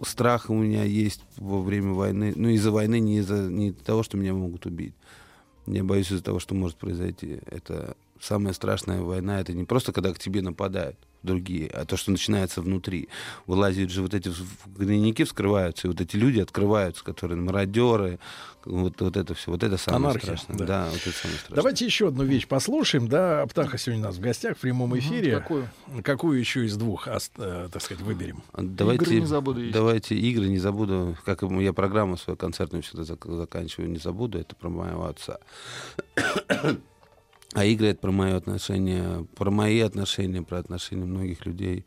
страх 0.05 0.49
у 0.49 0.53
меня 0.53 0.83
есть 0.83 1.21
во 1.37 1.61
время 1.61 1.93
войны. 1.93 2.33
Ну, 2.35 2.49
из-за 2.49 2.71
войны, 2.71 2.99
не 2.99 3.17
из-за 3.19 3.49
не 3.49 3.71
того, 3.71 4.03
что 4.03 4.17
меня 4.17 4.33
могут 4.33 4.65
убить. 4.65 4.93
Я 5.67 5.83
боюсь 5.83 6.11
из-за 6.11 6.23
того, 6.23 6.39
что 6.39 6.55
может 6.55 6.77
произойти. 6.77 7.39
Это 7.45 7.95
самая 8.21 8.53
страшная 8.53 9.01
война. 9.01 9.39
Это 9.39 9.53
не 9.53 9.63
просто, 9.63 9.91
когда 9.93 10.13
к 10.13 10.19
тебе 10.19 10.41
нападают 10.41 10.97
другие, 11.23 11.67
а 11.69 11.83
то, 11.85 11.97
что 11.97 12.11
начинается 12.11 12.61
внутри. 12.61 13.09
Вылазят 13.47 13.89
же 13.89 14.01
вот 14.01 14.13
эти 14.13 14.31
гнойники 14.67 15.23
вскрываются, 15.23 15.87
и 15.87 15.89
вот 15.91 15.99
эти 15.99 16.15
люди 16.15 16.39
открываются, 16.39 17.03
которые 17.03 17.37
мародеры, 17.39 18.19
вот, 18.65 19.01
вот 19.01 19.17
это 19.17 19.33
все. 19.33 19.51
Вот 19.51 19.63
это 19.63 19.77
самое 19.77 20.11
Анархия, 20.11 20.35
страшное. 20.37 20.57
да. 20.57 20.65
Да. 20.65 20.85
вот 20.91 21.01
это 21.01 21.11
самое 21.11 21.37
страшное. 21.39 21.55
Давайте 21.55 21.85
еще 21.85 22.07
одну 22.09 22.23
вещь 22.23 22.47
послушаем. 22.47 23.07
Да, 23.07 23.41
Аптаха 23.41 23.77
сегодня 23.77 24.03
у 24.03 24.07
нас 24.07 24.17
в 24.17 24.19
гостях 24.19 24.57
в 24.57 24.59
прямом 24.61 24.97
эфире. 24.99 25.37
Какую? 25.37 25.69
Какую 26.03 26.39
еще 26.39 26.65
из 26.65 26.77
двух, 26.77 27.07
ос- 27.07 27.31
э, 27.37 27.69
так 27.71 27.81
сказать, 27.81 28.03
выберем? 28.03 28.43
Давайте, 28.53 29.05
Игры 29.05 29.19
не 29.19 29.25
забуду 29.25 29.61
есть. 29.61 29.73
Давайте 29.73 30.15
игры 30.15 30.47
не 30.47 30.59
забуду. 30.59 31.17
Как 31.25 31.41
я 31.43 31.73
программу 31.73 32.17
свою 32.17 32.37
концертную 32.37 32.83
всегда 32.83 33.03
зак- 33.03 33.35
заканчиваю, 33.35 33.89
не 33.89 33.97
забуду. 33.99 34.37
Это 34.37 34.55
про 34.55 34.69
моего 34.69 35.05
отца. 35.05 35.39
А 37.53 37.65
игры 37.65 37.87
это 37.87 37.99
про 37.99 38.11
мое 38.11 38.35
отношение, 38.35 39.25
про 39.35 39.49
мои 39.51 39.79
отношения, 39.79 40.41
про 40.41 40.59
отношения 40.59 41.05
многих 41.05 41.45
людей, 41.45 41.85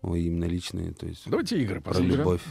о, 0.00 0.16
именно 0.16 0.44
личные, 0.44 0.92
то 0.92 1.06
есть 1.06 1.22
Давайте 1.26 1.60
игры 1.60 1.80
про 1.80 1.90
послушаем. 1.90 2.18
любовь. 2.18 2.42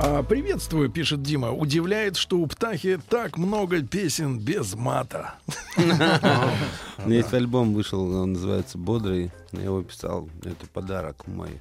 А, 0.00 0.22
приветствую, 0.22 0.90
пишет 0.90 1.22
Дима. 1.22 1.52
Удивляет, 1.52 2.16
что 2.16 2.38
у 2.38 2.46
Птахи 2.46 3.00
так 3.08 3.38
много 3.38 3.82
песен 3.82 4.38
без 4.38 4.74
мата. 4.74 5.34
У 5.76 5.80
меня 5.80 7.16
есть 7.18 7.32
альбом 7.32 7.72
вышел, 7.72 8.00
он 8.14 8.32
называется 8.32 8.78
«Бодрый». 8.78 9.30
Я 9.52 9.62
его 9.62 9.82
писал, 9.82 10.28
это 10.44 10.66
подарок 10.72 11.26
моей, 11.26 11.60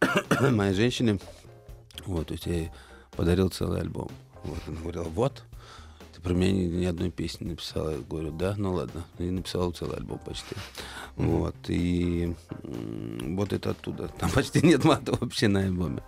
моей 0.50 0.74
женщине. 0.74 1.20
Вот, 2.06 2.28
то 2.28 2.32
есть 2.34 2.46
я 2.46 2.54
ей 2.54 2.70
подарил 3.16 3.50
целый 3.50 3.80
альбом. 3.80 4.10
Вот, 4.44 4.58
она 4.66 4.80
говорила, 4.80 5.04
вот, 5.04 5.44
ты 6.20 6.28
про 6.28 6.34
меня 6.34 6.52
ни, 6.52 6.64
ни 6.64 6.84
одной 6.84 7.10
песни 7.10 7.44
не 7.44 7.50
написала. 7.52 7.90
Я 7.90 7.98
говорю, 7.98 8.30
да, 8.30 8.54
ну 8.56 8.74
ладно. 8.74 9.04
И 9.18 9.30
написал 9.30 9.72
целый 9.72 9.96
альбом 9.96 10.18
почти. 10.18 10.54
Вот, 11.16 11.56
и 11.68 12.34
вот 12.62 13.52
это 13.52 13.70
оттуда. 13.70 14.08
Там 14.08 14.30
почти 14.30 14.60
нет 14.62 14.84
мата 14.84 15.12
вообще 15.18 15.48
на 15.48 15.60
альбоме. 15.60 16.02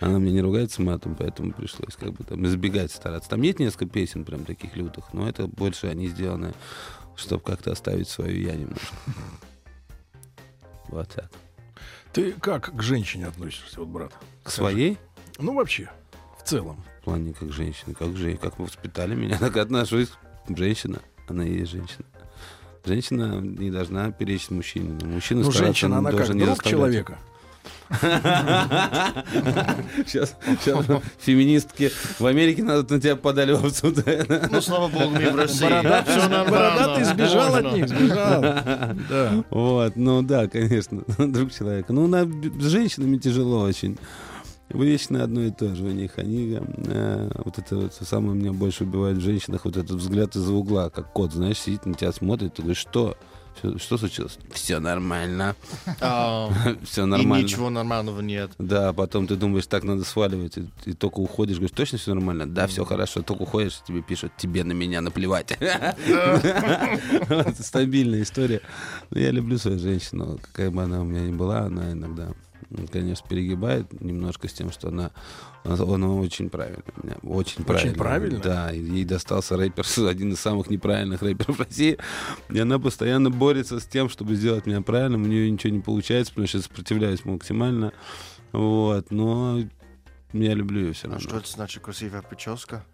Она 0.00 0.18
мне 0.18 0.32
не 0.32 0.40
ругается 0.40 0.82
матом, 0.82 1.14
поэтому 1.14 1.52
пришлось 1.52 1.94
как 1.94 2.12
бы 2.12 2.24
там 2.24 2.44
избегать 2.46 2.90
стараться. 2.90 3.30
Там 3.30 3.42
есть 3.42 3.58
несколько 3.58 3.86
песен 3.86 4.24
прям 4.24 4.44
таких 4.44 4.76
лютых, 4.76 5.12
но 5.12 5.28
это 5.28 5.46
больше 5.46 5.86
они 5.86 6.08
сделаны, 6.08 6.52
чтобы 7.14 7.42
как-то 7.42 7.72
оставить 7.72 8.08
свою 8.08 8.40
я 8.40 8.54
немножко. 8.54 8.96
Вот 10.88 11.08
так. 11.08 11.30
Ты 12.12 12.32
как 12.32 12.76
к 12.76 12.82
женщине 12.82 13.26
относишься, 13.26 13.80
вот, 13.80 13.88
брат? 13.88 14.12
К 14.42 14.50
своей? 14.50 14.98
Ну, 15.38 15.54
вообще, 15.54 15.90
в 16.44 16.48
целом. 16.48 16.82
В 17.00 17.04
плане 17.04 17.34
как 17.38 17.52
женщины, 17.52 17.94
как 17.94 18.16
же, 18.16 18.36
как 18.36 18.58
вы 18.58 18.66
воспитали 18.66 19.14
меня, 19.14 19.38
так 19.40 19.56
отношусь. 19.56 20.10
Женщина, 20.48 21.00
она 21.28 21.44
и 21.46 21.58
есть 21.60 21.72
женщина. 21.72 22.04
Женщина 22.84 23.40
не 23.40 23.70
должна 23.70 24.10
перечить 24.10 24.50
мужчине. 24.50 24.98
Мужчина 25.04 25.42
Ну, 25.42 25.50
женщина, 25.52 25.98
она 25.98 26.10
должен 26.10 26.26
как 26.28 26.36
не 26.36 26.44
друг 26.44 26.56
заставлять. 26.56 26.72
человека. 26.72 27.18
Сейчас, 30.06 30.36
сейчас 30.60 30.84
феминистки 31.18 31.90
в 32.18 32.26
Америке 32.26 32.62
надо 32.62 32.94
на 32.94 33.00
тебя 33.00 33.16
подали 33.16 33.52
в 33.52 33.70
суд. 33.70 33.98
Ну, 34.50 34.60
слава 34.60 34.88
богу, 34.88 35.10
мы 35.10 35.30
в 35.30 35.36
России. 35.36 35.68
Бородатый, 35.68 37.04
сбежал 37.04 37.54
от 37.54 37.72
них, 37.72 37.88
сбежал. 37.88 38.42
Да. 39.08 39.44
Вот, 39.50 39.96
ну 39.96 40.22
да, 40.22 40.48
конечно, 40.48 41.02
друг 41.18 41.52
человека. 41.52 41.92
Ну, 41.92 42.06
на, 42.06 42.24
с 42.24 42.64
женщинами 42.66 43.16
тяжело 43.18 43.60
очень. 43.62 43.98
Вечно 44.70 45.22
одно 45.22 45.42
и 45.42 45.50
то 45.50 45.74
же 45.74 45.84
у 45.84 45.90
них. 45.90 46.18
Они, 46.18 46.58
э, 46.58 47.30
вот 47.44 47.58
это 47.58 47.76
вот 47.76 47.94
самое 47.94 48.34
меня 48.36 48.52
больше 48.52 48.84
убивает 48.84 49.18
в 49.18 49.20
женщинах, 49.20 49.64
вот 49.66 49.76
этот 49.76 49.92
взгляд 49.98 50.34
из-за 50.36 50.52
угла, 50.52 50.90
как 50.90 51.12
кот, 51.12 51.32
знаешь, 51.32 51.58
сидит 51.58 51.84
на 51.86 51.94
тебя 51.94 52.12
смотрит, 52.12 52.54
ты 52.54 52.62
говоришь, 52.62 52.78
что? 52.78 53.16
Всё- 53.60 53.78
Что 53.78 53.98
случилось? 53.98 54.36
Все 54.52 54.80
нормально. 54.80 55.54
А, 56.00 56.50
Все 56.82 57.02
И 57.04 57.06
нормально. 57.06 57.44
ничего 57.44 57.70
нормального 57.70 58.20
нет. 58.20 58.50
Да, 58.58 58.92
потом 58.92 59.28
ты 59.28 59.36
думаешь, 59.36 59.66
так 59.68 59.84
надо 59.84 60.02
сваливать, 60.02 60.56
и, 60.58 60.66
и 60.86 60.92
только 60.92 61.20
уходишь, 61.20 61.58
говоришь, 61.58 61.76
точно 61.76 61.98
все 61.98 62.14
нормально? 62.14 62.46
Да, 62.48 62.66
все 62.66 62.84
хорошо, 62.84 63.22
только 63.22 63.42
уходишь, 63.42 63.80
тебе 63.86 64.02
пишут, 64.02 64.32
тебе 64.36 64.64
на 64.64 64.72
меня 64.72 65.00
наплевать. 65.02 65.56
Стабильная 67.60 68.22
история. 68.22 68.60
Но 69.10 69.20
я 69.20 69.30
люблю 69.30 69.58
свою 69.58 69.78
женщину, 69.78 70.38
какая 70.42 70.70
бы 70.70 70.82
она 70.82 71.00
у 71.00 71.04
меня 71.04 71.20
ни 71.20 71.32
была, 71.32 71.60
она 71.60 71.92
иногда, 71.92 72.30
конечно, 72.92 73.26
перегибает 73.28 74.00
немножко 74.00 74.48
с 74.48 74.52
тем, 74.52 74.70
что 74.72 74.88
она, 74.88 75.10
она, 75.64 75.74
она 75.74 76.14
очень 76.14 76.50
правильная 76.50 76.82
у 77.02 77.06
меня, 77.06 77.16
очень 77.22 77.64
правильная. 77.64 77.94
правильная? 77.96 78.40
Да, 78.42 78.72
и 78.72 78.80
ей 78.80 79.04
достался 79.04 79.56
рэпер, 79.56 79.84
один 80.08 80.32
из 80.32 80.40
самых 80.40 80.70
неправильных 80.70 81.22
рэперов 81.22 81.58
России, 81.60 81.98
и 82.50 82.58
она 82.58 82.78
постоянно 82.78 83.30
борется 83.30 83.80
с 83.80 83.84
тем, 83.86 84.08
чтобы 84.08 84.34
сделать 84.34 84.66
меня 84.66 84.82
правильным, 84.82 85.22
у 85.22 85.26
нее 85.26 85.50
ничего 85.50 85.72
не 85.72 85.80
получается, 85.80 86.32
потому 86.32 86.46
что 86.48 86.58
я 86.58 86.62
сопротивляюсь 86.64 87.24
максимально, 87.24 87.92
вот, 88.52 89.10
но 89.10 89.60
я 90.32 90.54
люблю 90.54 90.86
ее 90.86 90.92
все 90.92 91.06
А 91.08 91.12
равно. 91.12 91.28
что 91.28 91.36
это 91.38 91.48
значит 91.50 91.82
красивая 91.82 92.22
прическа? 92.22 92.84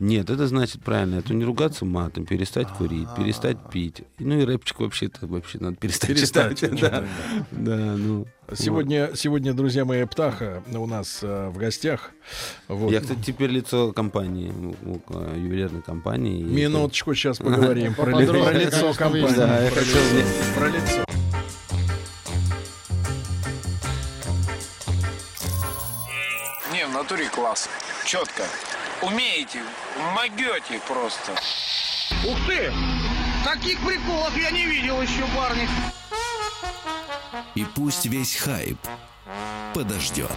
Нет, 0.00 0.30
это 0.30 0.46
значит 0.46 0.82
правильно. 0.82 1.16
Это 1.16 1.34
не 1.34 1.44
ругаться 1.44 1.84
матом, 1.84 2.24
перестать 2.24 2.68
курить, 2.68 3.08
перестать 3.16 3.56
пить. 3.70 4.02
Ну 4.20 4.38
и 4.38 4.44
рэпчик 4.44 4.78
вообще-то 4.78 5.26
вообще 5.26 5.58
надо 5.58 5.76
перестать, 5.76 6.10
Перестать 6.10 6.58
читать. 6.60 6.80
Да, 6.80 7.04
да, 7.50 7.76
ну. 7.96 8.26
Сегодня, 8.54 9.10
сегодня, 9.14 9.52
друзья 9.52 9.84
мои, 9.84 10.04
Птаха 10.04 10.62
у 10.72 10.86
нас 10.86 11.18
э, 11.22 11.48
в 11.48 11.58
гостях. 11.58 12.12
Вот. 12.68 12.78
вот. 12.78 12.92
Я, 12.92 13.00
кстати, 13.00 13.20
теперь 13.20 13.50
лицо 13.50 13.92
компании, 13.92 14.52
у- 14.84 15.00
ювелирной 15.36 15.82
компании. 15.82 16.42
Минуточку, 16.44 17.12
сейчас 17.14 17.38
поговорим 17.38 17.94
про, 17.94 18.06
ли- 18.06 18.26
Поподробнее, 18.26 18.44
про 18.44 18.58
лицо 18.58 18.92
компании. 18.94 19.36
Да, 19.36 19.62
я 19.64 19.70
Про 19.70 19.80
хотел 19.80 20.00
лицо. 20.16 20.54
Про 20.54 20.68
лицо. 20.68 21.04
Не, 26.72 26.86
в 26.86 26.92
натуре 26.92 27.28
класс. 27.28 27.68
Четко. 28.06 28.44
Умеете, 29.00 29.62
могете 30.14 30.80
просто. 30.88 31.32
Ух 32.26 32.38
ты! 32.46 32.72
Таких 33.44 33.78
приколов 33.86 34.36
я 34.36 34.50
не 34.50 34.64
видел 34.64 35.00
еще, 35.00 35.24
парни. 35.36 35.68
И 37.54 37.64
пусть 37.64 38.06
весь 38.06 38.36
хайп 38.36 38.78
подождет. 39.72 40.36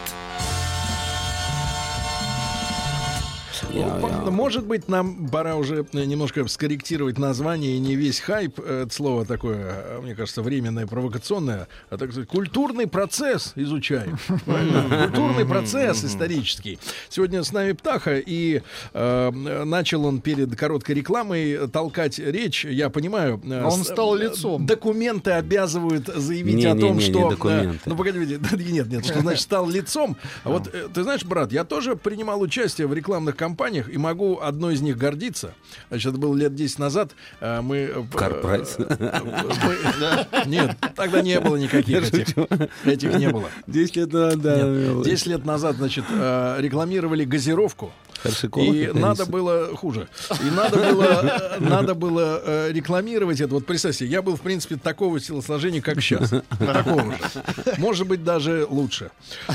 Я- 3.73 3.97
Ну, 4.01 4.07
я- 4.25 4.31
Может 4.31 4.65
быть, 4.65 4.87
нам 4.89 5.27
пора 5.29 5.55
уже 5.55 5.85
немножко 5.93 6.47
скорректировать 6.47 7.17
название 7.17 7.75
и 7.75 7.79
не 7.79 7.95
весь 7.95 8.19
хайп. 8.19 8.59
э, 8.59 8.83
Это 8.85 8.93
слово 8.93 9.25
такое, 9.25 9.57
э, 9.97 9.99
мне 10.01 10.15
кажется, 10.15 10.41
временное, 10.41 10.87
провокационное, 10.87 11.67
а 11.89 11.97
так 11.97 12.11
сказать, 12.11 12.27
культурный 12.29 12.87
процесс 12.87 13.53
изучаем. 13.55 14.17
Культурный 14.45 15.45
процесс 15.45 16.03
исторический. 16.03 16.79
Сегодня 17.09 17.43
с 17.43 17.51
нами 17.51 17.71
Птаха, 17.73 18.17
и 18.17 18.61
э, 18.93 19.31
начал 19.65 20.05
он 20.05 20.21
перед 20.21 20.55
короткой 20.55 20.95
рекламой 20.95 21.67
толкать 21.69 22.19
речь. 22.19 22.65
Я 22.65 22.89
понимаю. 22.89 23.39
э, 23.43 23.63
Он 23.63 23.83
стал 23.83 24.15
э, 24.17 24.23
лицом. 24.23 24.65
Документы 24.65 25.31
обязывают 25.31 26.07
заявить 26.07 26.55
Не, 26.55 26.65
о 26.65 26.73
не, 26.73 26.81
том, 26.81 26.97
не, 26.97 27.05
не 27.05 27.11
что... 27.11 27.27
э, 27.27 27.29
документы. 27.31 27.79
Ну, 27.85 27.95
погоди, 27.95 28.19
нет, 28.71 28.87
нет, 28.89 29.05
что 29.05 29.19
значит 29.21 29.41
стал 29.41 29.69
лицом. 29.69 30.17
А 30.43 30.49
вот 30.49 30.67
э, 30.73 30.87
ты 30.93 31.03
знаешь, 31.03 31.23
брат, 31.23 31.51
я 31.51 31.63
тоже 31.63 31.95
принимал 31.95 32.41
участие 32.41 32.87
в 32.87 32.93
рекламных 32.93 33.35
кампаниях 33.35 33.60
и 33.69 33.97
могу 33.97 34.39
одной 34.39 34.73
из 34.73 34.81
них 34.81 34.97
гордиться. 34.97 35.53
Значит, 35.89 36.11
это 36.11 36.17
было 36.19 36.35
лет 36.35 36.55
10 36.55 36.79
назад. 36.79 37.11
э, 37.39 37.61
Мы... 37.61 37.77
э, 37.77 38.03
Карпрайс. 38.15 38.75
э, 38.77 40.25
Нет, 40.45 40.75
тогда 40.95 41.21
не 41.21 41.39
было 41.39 41.55
никаких 41.55 42.13
этих. 42.13 42.35
Этих 42.85 43.13
не 43.17 43.29
было. 43.29 43.49
10 43.67 43.95
лет 43.95 44.13
назад, 44.13 44.41
да. 44.41 44.61
Нет, 44.61 45.03
10 45.03 45.27
лет 45.27 45.45
назад, 45.45 45.75
значит, 45.77 46.05
рекламировали 46.09 47.23
газировку. 47.25 47.91
Харшикова 48.23 48.63
И 48.63 48.91
надо 48.93 49.25
было 49.25 49.75
хуже. 49.75 50.07
И 50.41 50.49
надо 50.51 50.77
было, 50.77 51.03
э, 51.03 51.59
надо 51.59 51.95
было 51.95 52.41
э, 52.43 52.71
рекламировать 52.71 53.41
это. 53.41 53.53
Вот 53.53 53.65
представь 53.65 53.95
себе, 53.95 54.09
я 54.09 54.21
был, 54.21 54.35
в 54.35 54.41
принципе, 54.41 54.75
такого 54.75 55.19
телосложения, 55.19 55.81
как 55.81 56.01
сейчас. 56.01 56.29
Такого 56.59 57.03
же. 57.13 57.19
Может 57.77 58.07
быть, 58.07 58.23
даже 58.23 58.65
лучше. 58.69 59.11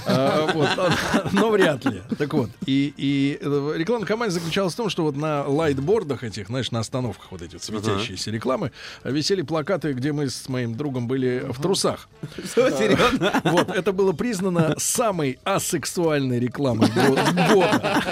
А, 0.07 0.46
вот, 0.52 1.33
но 1.33 1.50
вряд 1.50 1.85
ли. 1.85 2.02
Так 2.18 2.33
вот. 2.35 2.50
И, 2.66 2.92
и 2.96 3.38
э, 3.40 3.72
рекламная 3.76 4.07
кампания 4.07 4.33
заключалась 4.33 4.74
в 4.74 4.76
том, 4.76 4.88
что 4.88 5.02
вот 5.02 5.16
на 5.16 5.44
лайтбордах 5.46 6.24
этих, 6.24 6.46
знаешь, 6.48 6.70
на 6.70 6.81
остановках 6.81 7.31
вот 7.31 7.42
эти 7.42 7.55
вот 7.55 7.62
светящиеся 7.62 8.31
рекламы, 8.31 8.72
висели 9.05 9.42
плакаты, 9.42 9.92
где 9.92 10.12
мы 10.12 10.29
с 10.29 10.48
моим 10.48 10.74
другом 10.74 11.07
были 11.09 11.44
в 11.48 11.61
трусах. 11.61 12.09
Серьезно? 12.55 13.40
Вот, 13.44 13.70
это 13.70 13.92
было 13.92 14.12
признано 14.12 14.74
самой 14.79 15.38
асексуальной 15.44 16.38
рекламой 16.40 16.88
го- 16.90 17.55
года. 17.55 18.02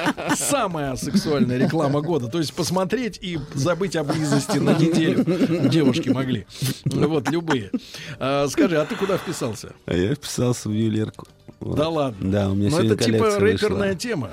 Самая 0.49 0.93
асексуальная 0.93 1.59
реклама 1.59 2.01
года. 2.01 2.29
То 2.29 2.39
есть 2.39 2.55
посмотреть 2.55 3.19
и 3.23 3.39
забыть 3.55 3.97
о 3.97 4.05
близости 4.05 4.59
на 4.59 4.75
неделю 4.75 5.25
девушки 5.69 6.09
могли. 6.09 6.47
Вот, 6.85 7.29
любые. 7.31 7.71
А, 8.19 8.47
скажи, 8.49 8.79
а 8.81 8.85
ты 8.85 8.97
куда 8.97 9.17
вписался? 9.19 9.73
А 9.87 9.95
я 9.95 10.15
вписался 10.15 10.69
в 10.69 10.73
ювелирку. 10.73 11.27
Вот. 11.61 11.77
Да 11.77 11.89
ладно. 11.89 12.31
Да, 12.31 12.51
у 12.51 12.55
меня 12.55 12.71
Ну, 12.71 12.77
сегодня 12.77 12.93
это 12.95 13.05
типа 13.05 13.19
коллекция 13.19 13.41
вышла. 13.41 13.69
рэперная 13.69 13.95
тема. 13.95 14.31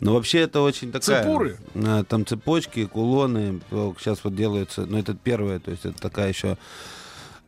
Ну, 0.00 0.14
вообще, 0.14 0.40
это 0.40 0.62
очень 0.62 0.90
такая... 0.90 1.22
Цепуры? 1.22 1.58
А, 1.76 2.02
Там 2.02 2.26
цепочки, 2.26 2.86
кулоны. 2.86 3.60
Сейчас 3.98 4.24
вот 4.24 4.34
делаются... 4.34 4.84
Ну, 4.84 4.98
это 4.98 5.14
первая, 5.14 5.60
то 5.60 5.70
есть 5.70 5.84
это 5.84 5.96
такая 6.00 6.28
еще... 6.30 6.58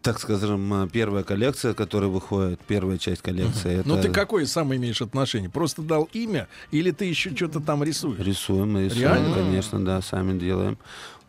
Так 0.04 0.20
скажем, 0.20 0.70
а, 0.74 0.86
первая 0.86 1.24
коллекция, 1.24 1.72
которая 1.72 2.10
выходит, 2.10 2.60
первая 2.66 2.98
часть 2.98 3.22
коллекции. 3.22 3.80
Ну, 3.86 3.94
это 3.94 4.08
ты 4.08 4.12
какое 4.12 4.44
сам 4.44 4.74
имеешь 4.74 5.00
отношение? 5.00 5.48
Просто 5.48 5.80
дал 5.80 6.10
имя 6.12 6.46
или 6.70 6.90
ты 6.90 7.06
еще 7.06 7.34
что-то 7.34 7.58
там 7.58 7.82
рисуешь? 7.82 8.18
Рисуем, 8.18 8.76
рисуем, 8.76 9.00
Реально? 9.00 9.34
конечно, 9.34 9.82
да, 9.82 10.02
сами 10.02 10.38
делаем. 10.38 10.76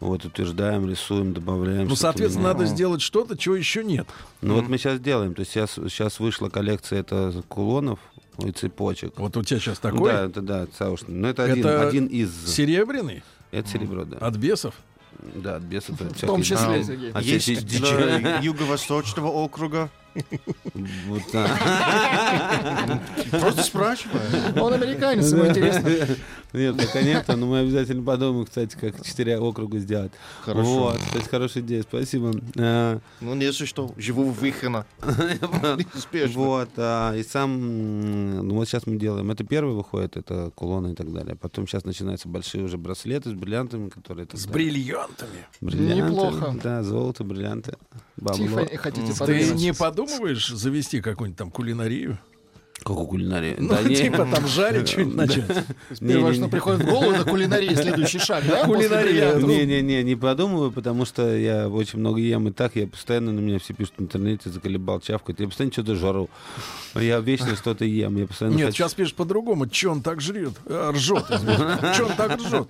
Вот, 0.02 0.26
утверждаем, 0.26 0.90
рисуем, 0.90 1.34
добавляем. 1.34 1.88
Ну, 1.88 1.96
соответственно, 1.96 2.50
надо 2.50 2.66
сделать 2.66 3.02
что-то, 3.02 3.38
чего 3.38 3.56
еще 3.56 3.82
нет. 3.82 4.08
Ну, 4.42 4.56
вот 4.56 4.68
мы 4.68 4.78
сейчас 4.78 5.00
делаем. 5.00 5.36
То 5.36 5.40
есть 5.40 5.54
сейчас, 5.54 5.76
сейчас 5.76 6.20
вышла 6.20 6.50
коллекция 6.50 7.00
это 7.00 7.34
кулонов 7.48 8.00
и 8.44 8.52
цепочек. 8.52 9.18
Вот 9.18 9.38
у 9.38 9.44
тебя 9.44 9.62
сейчас 9.62 9.80
Ну 9.82 9.90
такой. 9.90 10.12
Да, 10.12 10.26
это 10.26 10.42
да, 10.42 10.68
саушный. 10.78 11.16
Но 11.16 11.30
это, 11.30 11.46
один, 11.46 11.66
Это 11.66 11.88
один 11.88 12.08
из... 12.08 12.30
Серебряный? 12.46 13.24
Это 13.52 13.70
серебро, 13.70 14.04
да. 14.04 14.18
От 14.18 14.36
бесов? 14.36 14.74
Да, 15.36 15.56
от 15.56 15.64
бесов. 15.64 16.00
В 16.00 16.20
том 16.26 16.42
числе, 16.42 16.84
Сергей. 16.84 17.12
А 17.14 17.22
Есть 17.22 17.66
для 17.66 18.40
юго-восточного 18.40 19.28
округа. 19.28 19.90
Вот 21.08 21.22
так. 21.32 21.50
Просто 23.32 23.64
спрашиваю. 23.64 24.22
Он 24.62 24.74
американец, 24.74 25.32
ему 25.32 25.48
интересно. 25.48 25.90
Нет, 26.54 26.78
пока 26.78 27.02
нет, 27.02 27.28
но 27.28 27.46
мы 27.46 27.60
обязательно 27.60 28.04
подумаем, 28.04 28.46
кстати, 28.46 28.78
как 28.80 29.04
четыре 29.06 29.38
округа 29.38 29.78
сделать. 29.80 30.12
Хорошо. 30.42 30.64
Вот, 30.64 30.98
кстати, 30.98 31.28
хорошая 31.28 31.64
идея, 31.64 31.84
спасибо. 31.84 32.32
А, 32.58 33.00
Ну, 33.20 33.36
если 33.36 33.66
что, 33.66 33.94
живу 33.98 34.24
в 34.26 34.40
Выхино. 34.40 34.86
Успешно. 35.94 36.42
Вот, 36.42 36.70
а, 36.78 37.14
и 37.16 37.24
сам, 37.24 38.48
ну 38.48 38.56
вот 38.56 38.68
сейчас 38.68 38.88
мы 38.88 38.96
делаем, 38.96 39.30
это 39.32 39.44
первый 39.44 39.76
выходит, 39.76 40.16
это 40.16 40.52
кулоны 40.56 40.94
и 40.94 40.96
так 40.96 41.12
далее. 41.12 41.36
Потом 41.36 41.68
сейчас 41.68 41.84
начинаются 41.84 42.30
большие 42.30 42.64
уже 42.64 42.78
браслеты 42.78 43.32
с 43.32 43.34
бриллиантами, 43.34 43.90
которые... 43.90 44.28
С 44.32 44.48
бриллиантами. 44.48 45.46
Бриллианты, 45.60 46.12
Неплохо. 46.12 46.56
Да, 46.64 46.84
золото, 46.84 47.24
бриллианты, 47.24 47.74
бабло. 48.16 48.46
Тиффани 48.46 48.76
хотите 48.78 49.14
Ты 49.26 49.54
не 49.56 49.74
подумываешь 50.06 50.48
завести 50.48 51.02
какую-нибудь 51.02 51.38
там 51.38 51.52
кулинарию? 51.52 52.20
Как 52.84 52.98
у 53.00 53.08
кулинарии. 53.08 53.56
Ну, 53.58 53.70
Да 53.70 53.82
не. 53.82 53.96
типа 53.96 54.28
там 54.32 54.46
жарить 54.48 54.88
что-нибудь 54.90 55.16
начать. 55.16 55.46
Первое, 56.00 56.34
что 56.34 56.48
приходит 56.50 56.82
в 56.82 56.86
голову, 56.86 57.12
это 57.14 57.24
кулинария, 57.24 57.74
следующий 57.76 58.20
шаг, 58.20 58.44
да? 58.48 58.66
Кулинария. 58.66 59.36
Не-не-не, 59.36 60.04
не 60.04 60.16
подумываю, 60.16 60.72
потому 60.72 61.06
что 61.06 61.36
я 61.36 61.68
очень 61.68 61.98
много 62.00 62.20
ем 62.20 62.48
и 62.50 62.52
так. 62.52 62.76
Я 62.76 62.86
постоянно 62.86 63.32
на 63.32 63.40
меня 63.40 63.58
все 63.60 63.74
пишут 63.74 63.94
в 63.98 64.02
интернете, 64.04 64.50
заколебал, 64.52 65.00
чавкать. 65.00 65.40
Я 65.40 65.48
постоянно 65.48 65.72
что-то 65.74 65.96
жару. 65.96 66.30
Я 66.94 67.20
вечно 67.22 67.56
что-то 67.56 67.86
ем. 67.86 68.18
Я 68.18 68.28
постоянно 68.28 68.56
Нет, 68.56 68.66
хочу- 68.68 68.78
сейчас 68.78 68.94
пишешь 68.94 69.16
по-другому. 69.16 69.68
Че 69.68 69.90
он 69.90 70.02
так 70.02 70.22
жрет? 70.22 70.54
Ржет. 70.70 71.26
Че 71.98 72.04
он 72.06 72.12
так 72.16 72.38
ржет? 72.40 72.68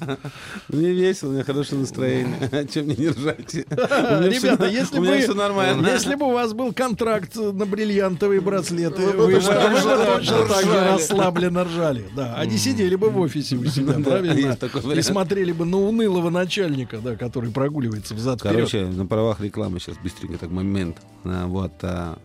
Мне 0.70 0.94
весело, 0.94 1.30
у 1.30 1.34
меня 1.34 1.44
хорошее 1.44 1.82
настроение. 1.82 2.50
А 2.54 2.64
чем 2.66 2.86
мне 2.86 2.96
не 2.96 3.10
ржать? 3.10 3.54
Ребята, 3.70 4.68
если 4.68 5.00
бы, 5.00 5.34
нормально. 5.36 5.88
если 5.88 6.16
бы 6.16 6.28
у 6.28 6.32
вас 6.32 6.54
был 6.54 6.72
контракт 6.74 7.36
на 7.36 7.66
бриллиантовые 7.66 8.40
браслеты, 8.40 9.02
Вы 9.02 9.12
вы, 9.28 9.34
бы 9.34 9.42
точно 9.98 10.46
так 10.48 10.66
же 10.66 10.94
расслабленно 10.94 11.64
ржали. 11.64 12.06
Да, 12.16 12.36
они 12.36 12.58
сидели 12.58 12.96
бы 12.96 13.10
в 13.10 13.20
офисе 13.20 13.56
у 13.56 13.66
себя, 13.66 13.94
правильно? 14.04 14.58
И 14.94 15.02
смотрели 15.02 15.52
бы 15.52 15.66
на 15.66 15.78
унылого 15.78 16.30
начальника, 16.30 17.00
да, 17.00 17.16
который 17.16 17.52
прогуливается 17.52 18.14
взад. 18.14 18.42
Короче, 18.42 18.86
на 18.86 19.06
правах 19.06 19.40
рекламы 19.42 19.80
сейчас 19.80 19.98
быстренько 19.98 20.38
так 20.38 20.52
момент. 20.52 20.98
А, 21.24 21.48
Вот 21.48 21.74
а, 21.82 22.18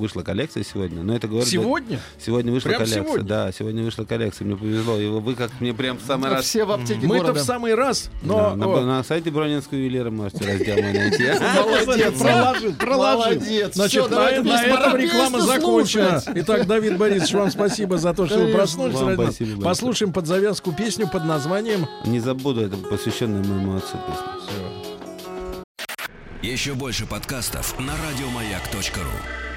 вышла 0.00 0.22
коллекция 0.22 0.64
сегодня, 0.64 1.02
но 1.02 1.14
это 1.14 1.28
говорит... 1.28 1.48
Сегодня? 1.48 2.00
Сегодня 2.18 2.50
вышла 2.52 2.68
Прям 2.70 2.80
коллекция. 2.80 3.04
сегодня? 3.04 3.24
Да, 3.26 3.52
сегодня 3.52 3.84
вышла 3.84 4.04
коллекция. 4.04 4.44
Мне 4.46 4.56
повезло. 4.56 4.98
И 4.98 5.06
вы 5.06 5.34
как 5.34 5.50
мне 5.60 5.72
прям 5.72 5.98
в 5.98 6.02
самый 6.02 6.30
раз. 6.30 6.44
Все 6.44 6.64
в 6.64 6.72
аптеке 6.72 7.06
Мы-то 7.06 7.24
в 7.24 7.26
города. 7.26 7.44
самый 7.44 7.74
раз, 7.74 8.10
Да, 8.22 8.54
но... 8.54 8.56
на, 8.56 8.66
о, 8.66 8.80
на 8.84 9.04
сайте 9.04 9.30
Бронинского 9.30 9.78
ювелира 9.78 10.10
можете 10.10 10.44
раздел 10.44 10.76
мой 10.76 10.92
найти. 10.92 11.24
Молодец, 11.86 12.18
проложил, 12.18 12.74
проложил. 12.74 13.20
Молодец. 13.40 13.74
Значит, 13.74 14.10
на, 14.10 14.16
на 14.16 14.62
этом 14.64 14.96
реклама 14.96 15.40
закончена. 15.40 16.22
Итак, 16.34 16.66
Давид 16.66 16.98
Борисович, 16.98 17.34
вам 17.34 17.50
спасибо 17.50 17.98
за 17.98 18.14
то, 18.14 18.26
что 18.26 18.38
вы 18.38 18.52
проснулись. 18.52 19.62
Послушаем 19.62 20.12
под 20.12 20.26
завязку 20.26 20.72
песню 20.72 21.08
под 21.08 21.24
названием 21.24 21.86
Не 22.06 22.20
забуду, 22.20 22.62
это 22.62 22.76
посвященная 22.76 23.44
моему 23.44 23.76
отцу 23.76 23.98
песня. 24.06 24.80
Еще 26.42 26.72
больше 26.72 27.06
подкастов 27.06 27.78
на 27.78 27.92
радиомаяк.ру. 27.92 29.49